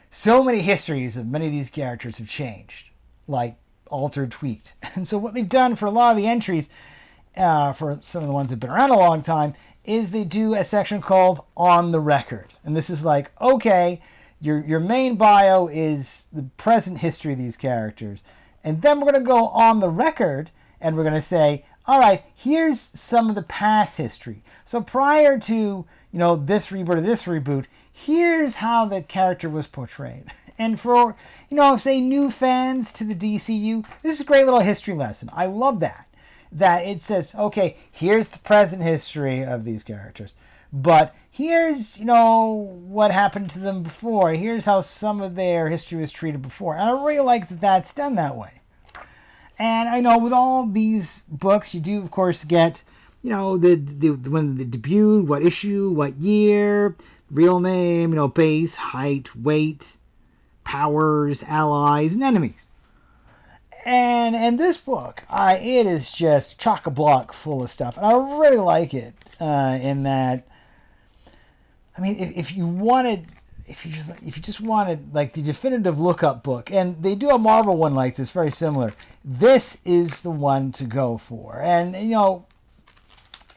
[0.10, 2.90] So many histories of many of these characters have changed,
[3.30, 3.56] like
[3.88, 4.76] altered, tweaked.
[4.96, 6.70] And so what they've done for a lot of the entries,
[7.36, 9.54] uh, for some of the ones that have been around a long time,
[9.84, 12.54] is they do a section called On the Record.
[12.64, 14.02] And this is like, okay,
[14.42, 18.24] your, your main bio is the present history of these characters.
[18.64, 20.52] And then we're going to go on the record
[20.82, 24.44] and we're going to say, all right, here's some of the past history.
[24.66, 29.68] So prior to, you know, this reboot or this reboot, here's how the character was
[29.68, 30.26] portrayed.
[30.60, 31.16] And for,
[31.50, 35.30] you know, say new fans to the DCU, this is a great little history lesson.
[35.34, 36.08] I love that.
[36.52, 40.34] That it says, okay, here's the present history of these characters.
[40.72, 42.52] But here's, you know,
[42.88, 44.34] what happened to them before.
[44.34, 46.74] Here's how some of their history was treated before.
[46.74, 48.62] And I really like that that's done that way.
[49.60, 52.84] And I know with all these books, you do, of course, get,
[53.22, 56.96] you know, the, the when the debut, what issue, what year,
[57.32, 59.98] real name, you know, base, height, weight,
[60.68, 62.66] powers, allies, and enemies.
[63.86, 68.06] And and this book, I it is just chock a block full of stuff, and
[68.06, 70.46] I really like it uh, in that.
[71.98, 73.28] I mean, if, if you wanted,
[73.66, 77.30] if you just if you just wanted like the definitive lookup book, and they do
[77.30, 78.92] a Marvel one like this, very similar.
[79.24, 82.46] This is the one to go for, and you know,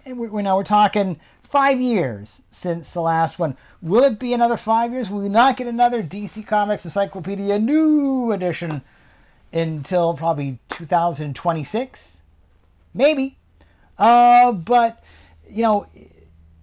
[0.07, 1.19] and we, we now we're talking
[1.51, 3.57] five years since the last one.
[3.83, 5.11] Will it be another five years?
[5.11, 8.83] Will we not get another DC Comics Encyclopedia new edition
[9.53, 12.23] until probably 2026?
[12.95, 13.37] Maybe.
[13.99, 15.03] Uh, but
[15.51, 15.87] you know,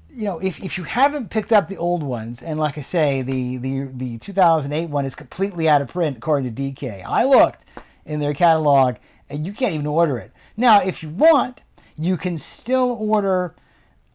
[0.10, 3.22] you know, if, if you haven't picked up the old ones, and like I say,
[3.22, 7.04] the, the the 2008 one is completely out of print according to DK.
[7.06, 7.66] I looked
[8.06, 8.96] in their catalog,
[9.30, 10.32] and you can't even order it.
[10.56, 11.62] Now, if you want,
[11.98, 13.54] you can still order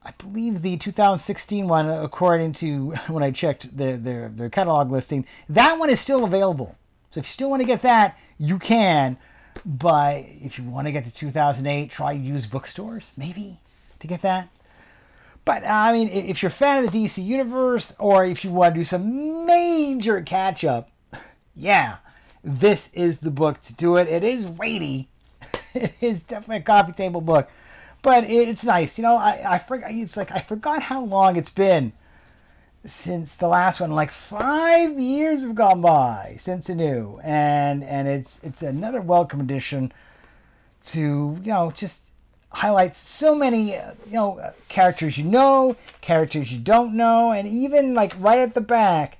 [0.04, 5.26] I believe the 2016 one, according to when I checked the, their their catalog listing,
[5.48, 6.76] that one is still available.
[7.10, 9.18] So if you still want to get that, you can.
[9.64, 13.60] But if you want to get the 2008, try used bookstores maybe
[14.00, 14.48] to get that.
[15.44, 18.50] But uh, I mean, if you're a fan of the DC universe, or if you
[18.50, 20.90] want to do some major catch up,
[21.56, 21.98] yeah,
[22.42, 24.08] this is the book to do it.
[24.08, 25.08] It is weighty.
[25.74, 27.50] it is definitely a coffee table book,
[28.02, 28.98] but it's nice.
[28.98, 29.92] You know, I I forgot.
[29.92, 31.92] It's like I forgot how long it's been
[32.84, 33.92] since the last one.
[33.92, 39.40] Like five years have gone by since the new, and and it's it's another welcome
[39.40, 39.92] addition
[40.84, 42.10] to you know just
[42.50, 48.12] highlights so many you know characters you know, characters you don't know, and even like
[48.18, 49.18] right at the back,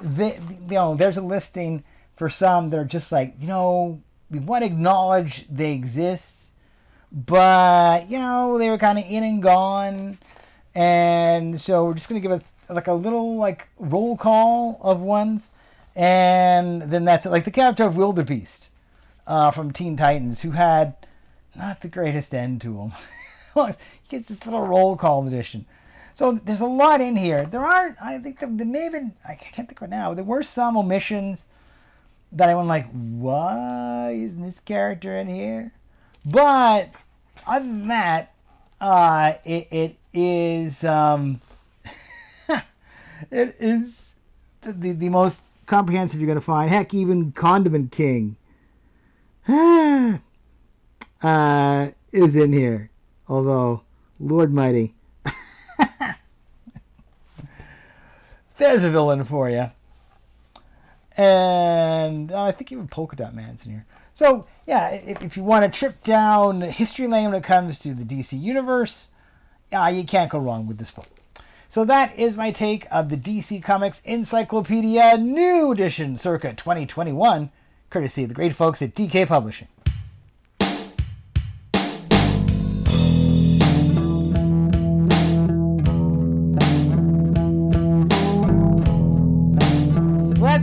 [0.00, 0.36] the,
[0.68, 1.82] you know there's a listing
[2.16, 4.00] for some that are just like you know
[4.30, 6.37] we want to acknowledge they exist,
[7.12, 10.18] but you know they were kind of in and gone,
[10.74, 15.50] and so we're just gonna give it like a little like roll call of ones,
[15.96, 17.30] and then that's it.
[17.30, 18.70] Like the character of Wildebeest
[19.26, 20.94] uh, from Teen Titans, who had
[21.54, 22.92] not the greatest end to him.
[23.54, 25.66] he gets this little roll call edition.
[26.14, 27.46] So there's a lot in here.
[27.46, 30.14] There are, I think, there, there may have been, I can't think of it now.
[30.14, 31.46] There were some omissions
[32.32, 35.72] that I went like, why isn't this character in here?
[36.30, 36.90] But
[37.46, 38.34] other than that,
[38.80, 41.40] uh, it, it is, um,
[43.30, 44.12] it is
[44.60, 46.70] the, the, the most comprehensive you're going to find.
[46.70, 48.36] Heck, even Condiment King
[49.48, 50.18] uh,
[52.12, 52.90] is in here.
[53.26, 53.82] Although,
[54.20, 54.94] Lord Mighty.
[58.58, 59.70] There's a villain for you.
[61.16, 63.86] And uh, I think even Polka Dot Man's in here.
[64.12, 67.94] So, yeah, if, if you want to trip down history lane when it comes to
[67.94, 69.08] the DC Universe,
[69.72, 71.06] uh, you can't go wrong with this book.
[71.70, 77.48] So that is my take of the DC Comics Encyclopedia New Edition circa 2021,
[77.88, 79.68] courtesy of the great folks at DK Publishing.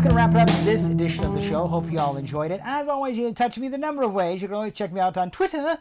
[0.06, 1.66] Going to wrap up this edition of the show.
[1.66, 2.62] Hope you all enjoyed it.
[2.64, 4.40] As always, you can touch me the number of ways.
[4.40, 5.80] You can always check me out on Twitter.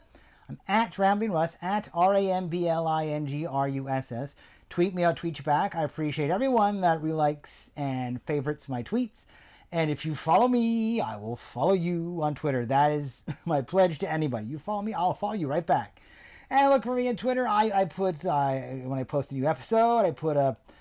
[0.48, 3.86] I'm at Rambling Russ, at R A M B L I N G R U
[3.86, 4.36] S S.
[4.70, 5.76] Tweet me, I'll tweet you back.
[5.76, 9.26] I appreciate everyone that relikes and favorites my tweets.
[9.72, 12.64] And if you follow me, I will follow you on Twitter.
[12.64, 14.46] That is my pledge to anybody.
[14.46, 16.00] You follow me, I'll follow you right back.
[16.48, 17.46] And look for me on Twitter.
[17.46, 20.72] I, I put, uh, when I post a new episode, I put up uh,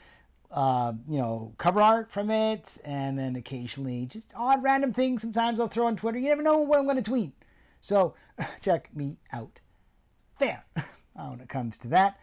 [1.08, 5.22] you know, cover art from it, and then occasionally just odd random things.
[5.22, 6.20] Sometimes I'll throw on Twitter.
[6.20, 7.32] You never know what I'm going to tweet.
[7.82, 8.16] So
[8.62, 9.60] check me out
[10.40, 10.64] there
[11.14, 12.18] when it comes to that.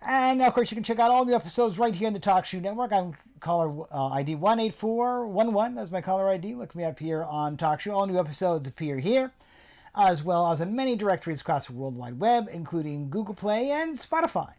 [0.00, 2.62] And of course, you can check out all new episodes right here in the TalkShoe
[2.62, 2.92] Network.
[2.92, 5.74] I'm caller uh, ID 18411.
[5.74, 6.54] That's my caller ID.
[6.54, 7.92] Look me up here on TalkShoe.
[7.92, 9.32] All new episodes appear here,
[9.96, 13.96] as well as in many directories across the World Wide Web, including Google Play and
[13.96, 14.52] Spotify.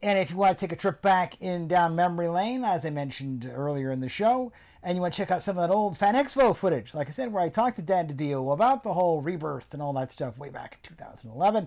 [0.00, 2.90] And if you want to take a trip back in down memory lane, as I
[2.90, 4.52] mentioned earlier in the show,
[4.82, 7.10] and you want to check out some of that old Fan Expo footage, like I
[7.10, 10.38] said, where I talked to Dan DiDio about the whole rebirth and all that stuff
[10.38, 11.66] way back in 2011,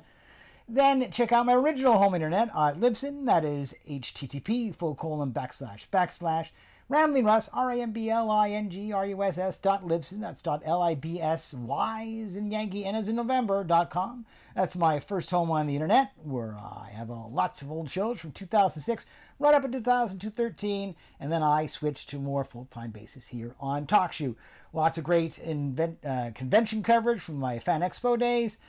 [0.70, 3.26] then check out my original home internet at Libsyn.
[3.26, 6.52] That is http full colon backslash backslash
[6.88, 10.20] Rambling Russ, R-A-M-B-L-I-N-G-R-U-S-S dot Libsyn.
[10.20, 14.26] That's dot L-I-B-S-Y is in Yankee and as in November dot com.
[14.56, 18.20] That's my first home on the internet where I have uh, lots of old shows
[18.20, 19.06] from 2006
[19.40, 20.96] right up until 2013.
[21.20, 24.36] And then I switched to more full-time basis here on TalkShoe.
[24.74, 28.60] Lots of great invent, uh, convention coverage from my Fan Expo days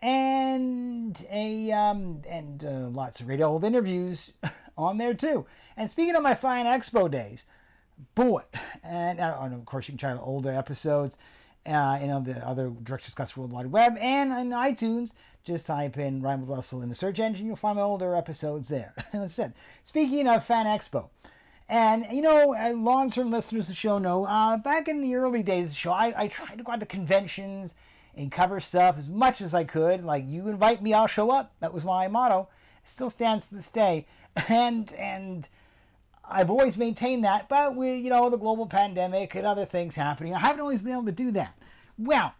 [0.00, 4.32] and a um, and uh, lots of great old interviews
[4.78, 5.46] on there too.
[5.76, 7.44] And speaking of my Fan Expo days,
[8.14, 8.42] boy,
[8.84, 11.18] and, uh, and of course you can try out older episodes,
[11.66, 15.12] uh, you know the other Director's Cuts World Wide Web and on iTunes.
[15.44, 18.92] Just type in Ryan Russell in the search engine, you'll find my older episodes there.
[19.12, 19.52] That's it.
[19.84, 21.08] speaking of Fan Expo.
[21.70, 25.42] And you know, uh, long-term listeners of the show know, uh, back in the early
[25.42, 27.74] days of the show, I, I tried to go out to conventions
[28.16, 30.04] and cover stuff as much as I could.
[30.04, 31.54] Like you invite me, I'll show up.
[31.60, 32.48] That was my motto.
[32.84, 34.06] It still stands to this day.
[34.48, 35.48] And and
[36.30, 37.48] I've always maintained that.
[37.48, 40.92] But with you know the global pandemic and other things happening, I haven't always been
[40.92, 41.54] able to do that.
[41.96, 42.34] Well,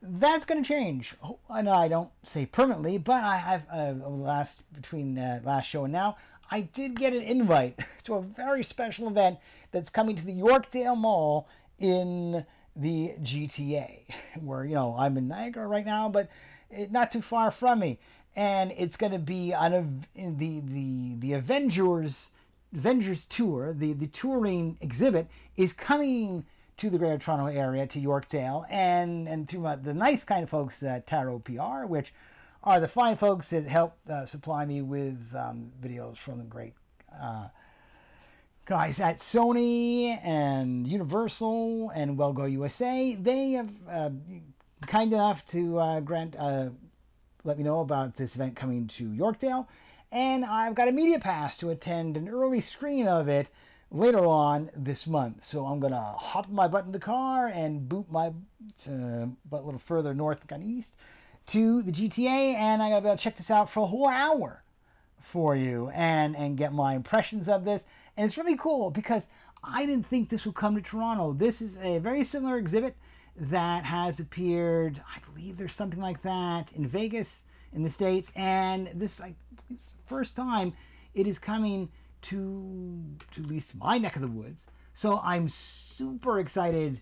[0.00, 1.14] that's going to change.
[1.22, 5.84] Oh, And I don't say permanently, but I have uh, last between uh, last show
[5.84, 6.16] and now,
[6.50, 9.38] I did get an invite to a very special event
[9.72, 11.48] that's coming to the Yorkdale Mall
[11.78, 12.44] in
[12.76, 14.00] the GTA,
[14.42, 16.28] where you know I'm in Niagara right now, but
[16.70, 17.98] it, not too far from me.
[18.36, 22.30] and it's going to be on a, the the the Avengers
[22.74, 23.72] Avengers tour.
[23.72, 26.44] The the touring exhibit is coming
[26.76, 30.82] to the Greater Toronto area to Yorkdale, and and through the nice kind of folks
[30.82, 32.12] at Tarot PR, which
[32.62, 36.74] are the fine folks that help uh, supply me with um, videos from the great.
[37.20, 37.48] Uh,
[38.64, 44.10] guys at Sony and Universal and Well Go USA, they have uh,
[44.86, 46.70] kind enough to uh, grant uh,
[47.44, 49.66] let me know about this event coming to Yorkdale,
[50.14, 53.50] and I've got a media pass to attend an early screening of it
[53.90, 55.44] later on this month.
[55.44, 59.64] So I'm gonna hop my butt in the car and boot my uh, butt a
[59.64, 60.96] little further north, kind of east,
[61.46, 64.06] to the GTA, and I gotta be able to check this out for a whole
[64.06, 64.62] hour
[65.18, 67.84] for you and and get my impressions of this.
[68.16, 69.26] And it's really cool because
[69.64, 71.32] I didn't think this would come to Toronto.
[71.32, 72.94] This is a very similar exhibit
[73.36, 75.02] that has appeared.
[75.12, 77.42] I believe there's something like that in Vegas
[77.72, 79.34] in the states, and this the
[80.14, 80.72] first time
[81.12, 81.88] it is coming
[82.22, 84.66] to to at least my neck of the woods.
[84.92, 87.00] So I'm super excited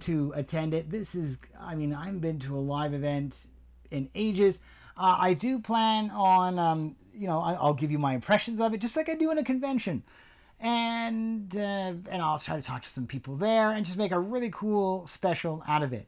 [0.00, 0.90] to attend it.
[0.90, 3.36] This is, I mean, I haven't been to a live event
[3.90, 4.60] in ages.
[4.96, 8.74] Uh, I do plan on, um, you know, I- I'll give you my impressions of
[8.74, 10.02] it, just like I do in a convention,
[10.60, 14.20] and uh, and I'll try to talk to some people there and just make a
[14.20, 16.06] really cool special out of it.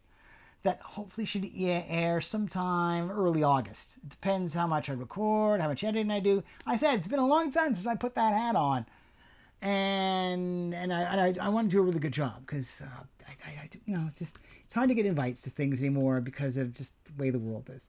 [0.65, 3.99] That hopefully should air sometime early August.
[3.99, 6.43] It depends how much I record, how much editing I do.
[6.67, 8.87] I said it's been a long time since I put that hat on
[9.65, 13.05] and and I and I, I want to do a really good job because uh,
[13.27, 15.81] I, I, I do, you know it's just it's hard to get invites to things
[15.81, 17.89] anymore because of just the way the world is.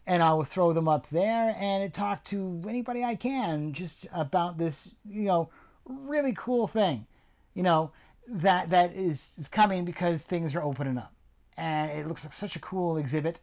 [0.07, 4.57] and I will throw them up there and talk to anybody I can just about
[4.57, 5.49] this you know
[5.86, 7.07] really cool thing,
[7.53, 7.91] you know
[8.27, 11.14] that that is is coming because things are opening up,
[11.57, 13.40] and it looks like such a cool exhibit,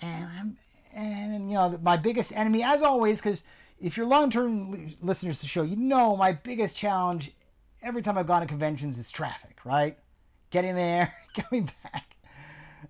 [0.00, 0.56] and I'm
[0.92, 3.42] and you know my biggest enemy as always because
[3.80, 7.32] if you're long-term listeners to the show you know my biggest challenge
[7.82, 9.96] every time i've gone to conventions is traffic right?
[10.50, 12.16] Getting there coming back.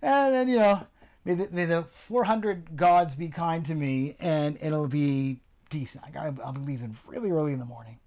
[0.03, 0.87] And then you know
[1.25, 5.39] may the, may the 400 gods be kind to me and it'll be
[5.71, 7.99] decent i gotta i'll be leaving really early in the morning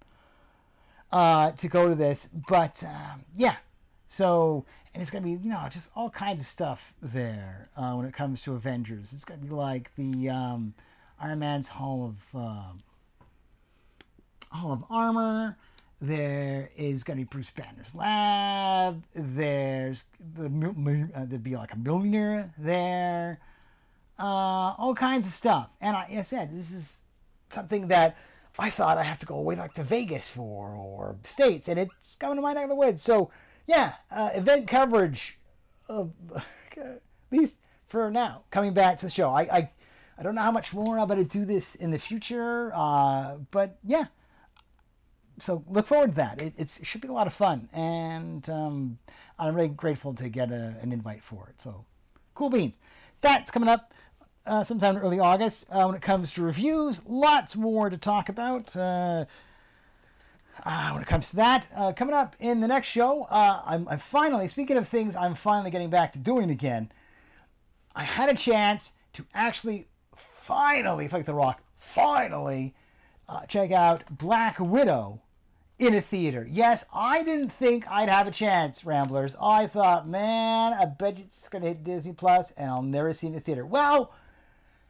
[1.10, 3.56] uh, to go to this but um, yeah
[4.10, 4.64] so,
[4.94, 8.14] and it's gonna be you know just all kinds of stuff there uh, when it
[8.14, 9.12] comes to Avengers.
[9.12, 10.72] It's gonna be like the um,
[11.20, 12.82] Iron Man's Hall of um,
[14.50, 15.58] Hall of Armor.
[16.00, 19.02] There is gonna be Bruce Banner's lab.
[19.14, 20.46] There's the
[21.14, 23.40] uh, there'd be like a millionaire there.
[24.18, 25.70] Uh, all kinds of stuff.
[25.80, 27.02] And I, I said this is
[27.50, 28.16] something that
[28.58, 32.16] I thought I have to go away like to Vegas for or states, and it's
[32.16, 33.02] coming to my neck of the woods.
[33.02, 33.30] So
[33.66, 35.38] yeah, uh, event coverage,
[35.88, 36.06] uh,
[36.76, 37.58] at least
[37.88, 38.44] for now.
[38.50, 39.70] Coming back to the show, I, I
[40.18, 43.36] I don't know how much more I'm going to do this in the future, uh,
[43.50, 44.06] but yeah.
[45.38, 46.40] So look forward to that.
[46.40, 48.98] It, it should be a lot of fun, and um,
[49.38, 51.60] I'm really grateful to get a, an invite for it.
[51.60, 51.84] So
[52.34, 52.78] cool beans.
[53.20, 53.92] That's coming up
[54.46, 55.66] uh, sometime in early August.
[55.70, 58.76] Uh, when it comes to reviews, lots more to talk about.
[58.76, 59.24] Uh,
[60.64, 63.86] uh, when it comes to that, uh, coming up in the next show, uh, I'm,
[63.88, 66.90] I'm finally, speaking of things I'm finally getting back to doing again,
[67.94, 69.86] I had a chance to actually
[70.16, 72.74] finally, fuck the rock, finally
[73.28, 75.20] uh, check out Black Widow
[75.78, 76.46] in a theater.
[76.50, 79.36] Yes, I didn't think I'd have a chance, Ramblers.
[79.40, 83.28] I thought, man, I bet it's going to hit Disney Plus and I'll never see
[83.28, 83.64] it in the theater.
[83.64, 84.12] Well,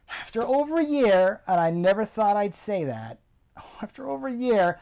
[0.09, 3.19] after over a year, and I never thought I'd say that,
[3.81, 4.79] after over a year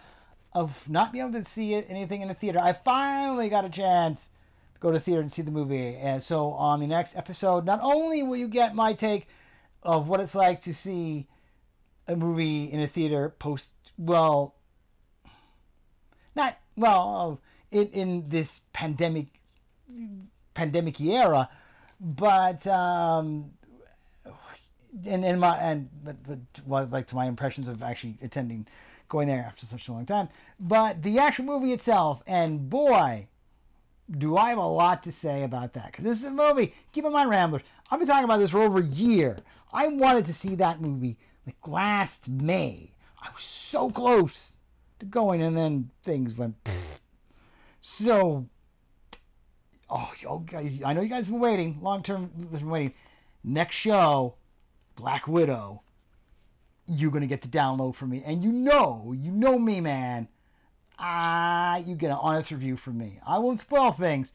[0.54, 3.70] of not being able to see it, anything in the theater, I finally got a
[3.70, 4.30] chance
[4.76, 5.96] to go to theater and see the movie.
[5.98, 9.28] And so on the next episode, not only will you get my take
[9.84, 11.28] of what it's like to see
[12.08, 14.57] a movie in a theater post, well,
[16.38, 17.42] not well
[17.72, 19.28] in in this pandemic
[20.54, 21.50] pandemic era,
[22.00, 23.52] but um,
[25.06, 28.68] and and my and but, but well, like to my impressions of actually attending
[29.10, 30.30] going there after such a long time.
[30.60, 33.28] But the actual movie itself and boy
[34.10, 37.04] do i have a lot to say about that because this is a movie keep
[37.04, 37.62] in mind ramblers
[37.92, 39.38] i've been talking about this for over a year.
[39.74, 42.92] I wanted to see that movie like last may.
[43.22, 44.54] I was so close
[45.06, 47.00] going and then things went pfft.
[47.82, 48.46] so
[49.90, 52.94] oh, you guys i know you guys have been waiting long term been waiting
[53.44, 54.36] next show
[54.98, 55.84] Black Widow,
[56.88, 60.28] you're gonna get the download from me, and you know, you know me, man.
[61.00, 63.20] Ah, you get an honest review from me.
[63.26, 64.34] I won't spoil things,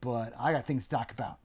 [0.00, 1.38] but I got things to talk about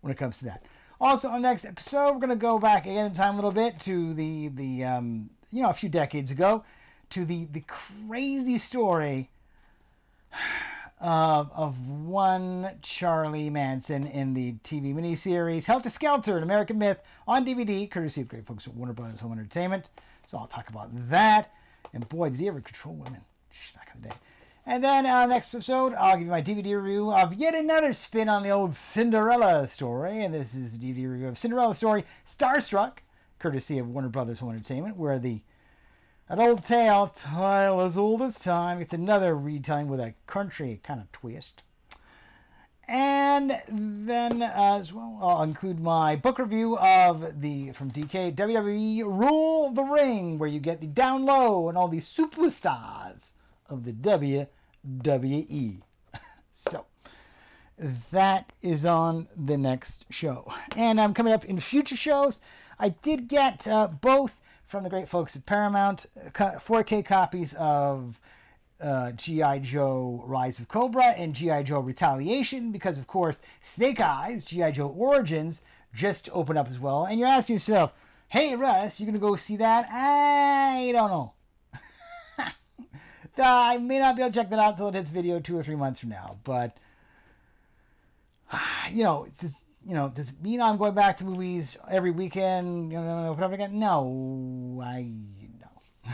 [0.00, 0.62] when it comes to that.
[1.00, 4.14] Also, on next episode, we're gonna go back again in time a little bit to
[4.14, 6.64] the the um, you know a few decades ago
[7.12, 9.28] to the the crazy story
[10.98, 17.44] of, of one Charlie Manson in the TV miniseries Helter Skelter, an American myth on
[17.44, 19.90] DVD, courtesy of the great folks at Warner Brothers Home Entertainment.
[20.24, 21.52] So I'll talk about that.
[21.92, 23.20] And boy, did he ever control women
[23.74, 24.14] back in the day.
[24.64, 28.30] And then uh, next episode, I'll give you my DVD review of yet another spin
[28.30, 30.24] on the old Cinderella story.
[30.24, 32.98] And this is the DVD review of Cinderella story, Starstruck,
[33.38, 35.42] courtesy of Warner Brothers Home Entertainment, where the
[36.32, 38.80] an old tale, tale as old as time.
[38.80, 41.62] It's another retelling with a country kind of twist.
[42.88, 49.72] And then as well, I'll include my book review of the from DK WWE Rule
[49.72, 53.32] the Ring, where you get the down low and all these superstars
[53.68, 55.82] of the WWE.
[56.50, 56.86] so
[58.10, 60.50] that is on the next show.
[60.76, 62.40] And I'm coming up in future shows.
[62.78, 64.40] I did get uh, both
[64.72, 68.18] from the great folks at Paramount uh, 4K copies of
[68.80, 69.58] uh, G.I.
[69.58, 71.64] Joe Rise of Cobra and G.I.
[71.64, 74.70] Joe Retaliation because, of course, Snake Eyes, G.I.
[74.70, 75.60] Joe Origins
[75.92, 77.04] just opened up as well.
[77.04, 77.92] And you're asking yourself,
[78.28, 79.86] hey, Russ, you're going to go see that?
[79.90, 81.32] I don't know.
[83.36, 85.62] I may not be able to check that out until it hits video two or
[85.62, 86.38] three months from now.
[86.44, 86.78] But,
[88.90, 92.10] you know, it's just, you know, does it mean I'm going back to movies every
[92.10, 92.92] weekend?
[92.92, 93.78] You know, whatever again?
[93.78, 95.08] No, I
[95.60, 96.12] no.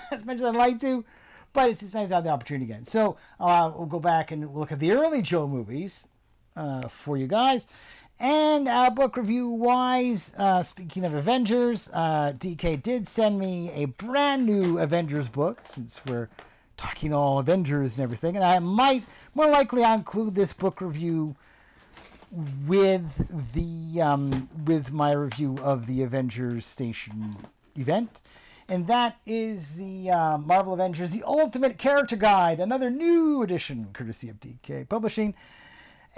[0.10, 1.04] as much as I'd like to,
[1.52, 2.84] but it's, it's nice to have the opportunity again.
[2.84, 6.06] So uh, we'll go back and look at the early Joe movies
[6.56, 7.66] uh, for you guys.
[8.18, 13.84] And uh, book review wise, uh, speaking of Avengers, uh, DK did send me a
[13.86, 16.30] brand new Avengers book since we're
[16.78, 18.34] talking all Avengers and everything.
[18.34, 21.36] And I might, more likely, I'll include this book review
[22.66, 27.36] with the um, with my review of the Avengers Station
[27.74, 28.20] event,
[28.68, 34.28] and that is the uh, Marvel Avengers: The Ultimate Character Guide, another new edition, courtesy
[34.28, 35.34] of DK Publishing.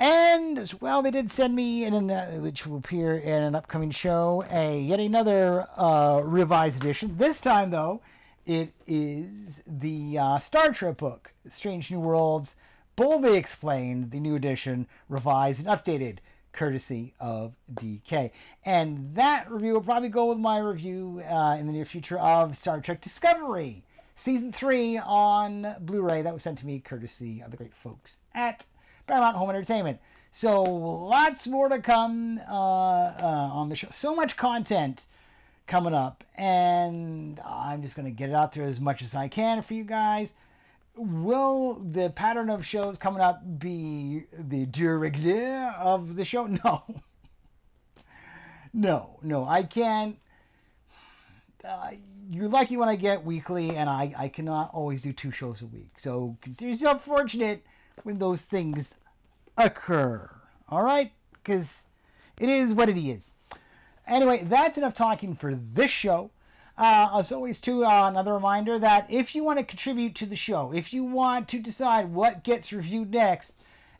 [0.00, 3.90] And as well, they did send me, in an, which will appear in an upcoming
[3.90, 7.16] show, a yet another uh, revised edition.
[7.16, 8.00] This time, though,
[8.46, 12.54] it is the uh, Star Trek book, Strange New Worlds
[12.98, 16.18] boldly explained the new edition, revised and updated,
[16.50, 18.32] courtesy of DK.
[18.64, 22.56] And that review will probably go with my review uh, in the near future of
[22.56, 23.84] Star Trek Discovery,
[24.16, 26.22] Season 3 on Blu ray.
[26.22, 28.64] That was sent to me courtesy of the great folks at
[29.06, 30.00] Paramount Home Entertainment.
[30.32, 33.88] So lots more to come uh, uh, on the show.
[33.92, 35.06] So much content
[35.68, 39.28] coming up, and I'm just going to get it out there as much as I
[39.28, 40.34] can for you guys
[40.98, 46.46] will the pattern of shows coming up be the de rigueur of the show?
[46.64, 46.82] No.
[48.72, 50.18] no, no, I can't.
[51.64, 51.92] Uh,
[52.30, 55.66] you're lucky when I get weekly, and I, I cannot always do two shows a
[55.66, 55.92] week.
[55.98, 57.64] So consider yourself fortunate
[58.02, 58.94] when those things
[59.56, 60.30] occur.
[60.68, 61.12] All right?
[61.32, 61.86] Because
[62.38, 63.34] it is what it is.
[64.06, 66.30] Anyway, that's enough talking for this show.
[66.78, 70.36] Uh, as always, too, uh, another reminder that if you want to contribute to the
[70.36, 73.54] show, if you want to decide what gets reviewed next,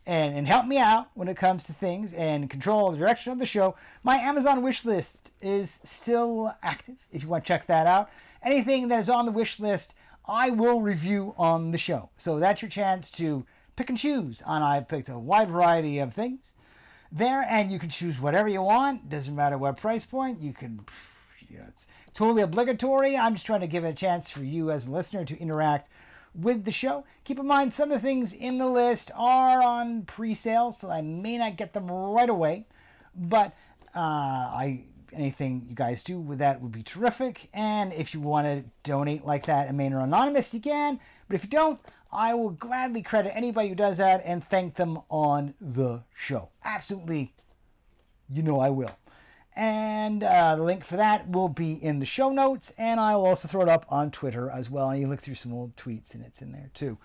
[0.07, 3.41] and, and help me out when it comes to things and control the direction of
[3.41, 3.75] the show,
[4.05, 6.95] my Amazon wish list is still active.
[7.13, 8.11] If you want to check that out,
[8.45, 9.95] anything that is on the wish list,
[10.27, 12.11] I will review on the show.
[12.17, 13.45] So that's your chance to
[13.75, 14.41] pick and choose.
[14.47, 16.55] And I picked a wide variety of things
[17.11, 19.11] there, and you can choose whatever you want.
[19.11, 20.41] Doesn't matter what price point.
[20.41, 20.87] You can
[21.51, 21.87] it's
[22.19, 23.17] totally obligatory.
[23.17, 25.89] I'm just trying to give it a chance for you as a listener to interact
[26.35, 27.05] with the show.
[27.23, 31.01] Keep in mind, some of the things in the list are on pre-sale, so I
[31.01, 32.67] may not get them right away.
[33.15, 33.53] But
[33.95, 34.83] uh, I
[35.13, 37.51] anything you guys do with that would be terrific.
[37.55, 40.99] And if you want to donate like that and remain anonymous, you can.
[41.29, 41.79] But if you don't,
[42.11, 46.49] I will gladly credit anybody who does that and thank them on the show.
[46.65, 47.33] Absolutely,
[48.29, 48.98] you know I will.
[49.59, 53.27] And uh, the link for that will be in the show notes, and I will
[53.27, 54.89] also throw it up on Twitter as well.
[54.89, 56.97] And you look through some old tweets, and it's in there too.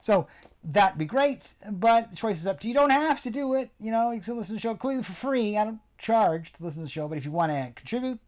[0.00, 0.26] So
[0.64, 2.72] that'd be great, but the choice is up to you.
[2.72, 3.70] You don't have to do it.
[3.78, 5.56] You know, you can listen to the show completely for free.
[5.56, 8.18] I don't charge to listen to the show, but if you want to contribute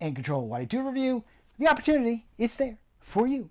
[0.00, 1.22] and control what I do review,
[1.56, 3.50] the opportunity is there for you.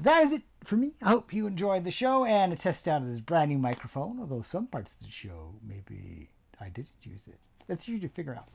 [0.00, 0.94] That is it for me.
[1.00, 4.18] I hope you enjoyed the show and a test out of this brand new microphone,
[4.18, 6.30] although some parts of the show maybe
[6.60, 7.38] I didn't use it.
[7.68, 8.48] That's you to figure out.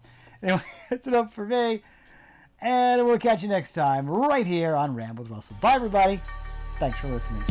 [0.45, 1.81] Anyway, that's enough for me.
[2.61, 5.57] And we'll catch you next time right here on Ramble with Russel.
[5.59, 6.21] Bye, everybody.
[6.79, 7.43] Thanks for listening.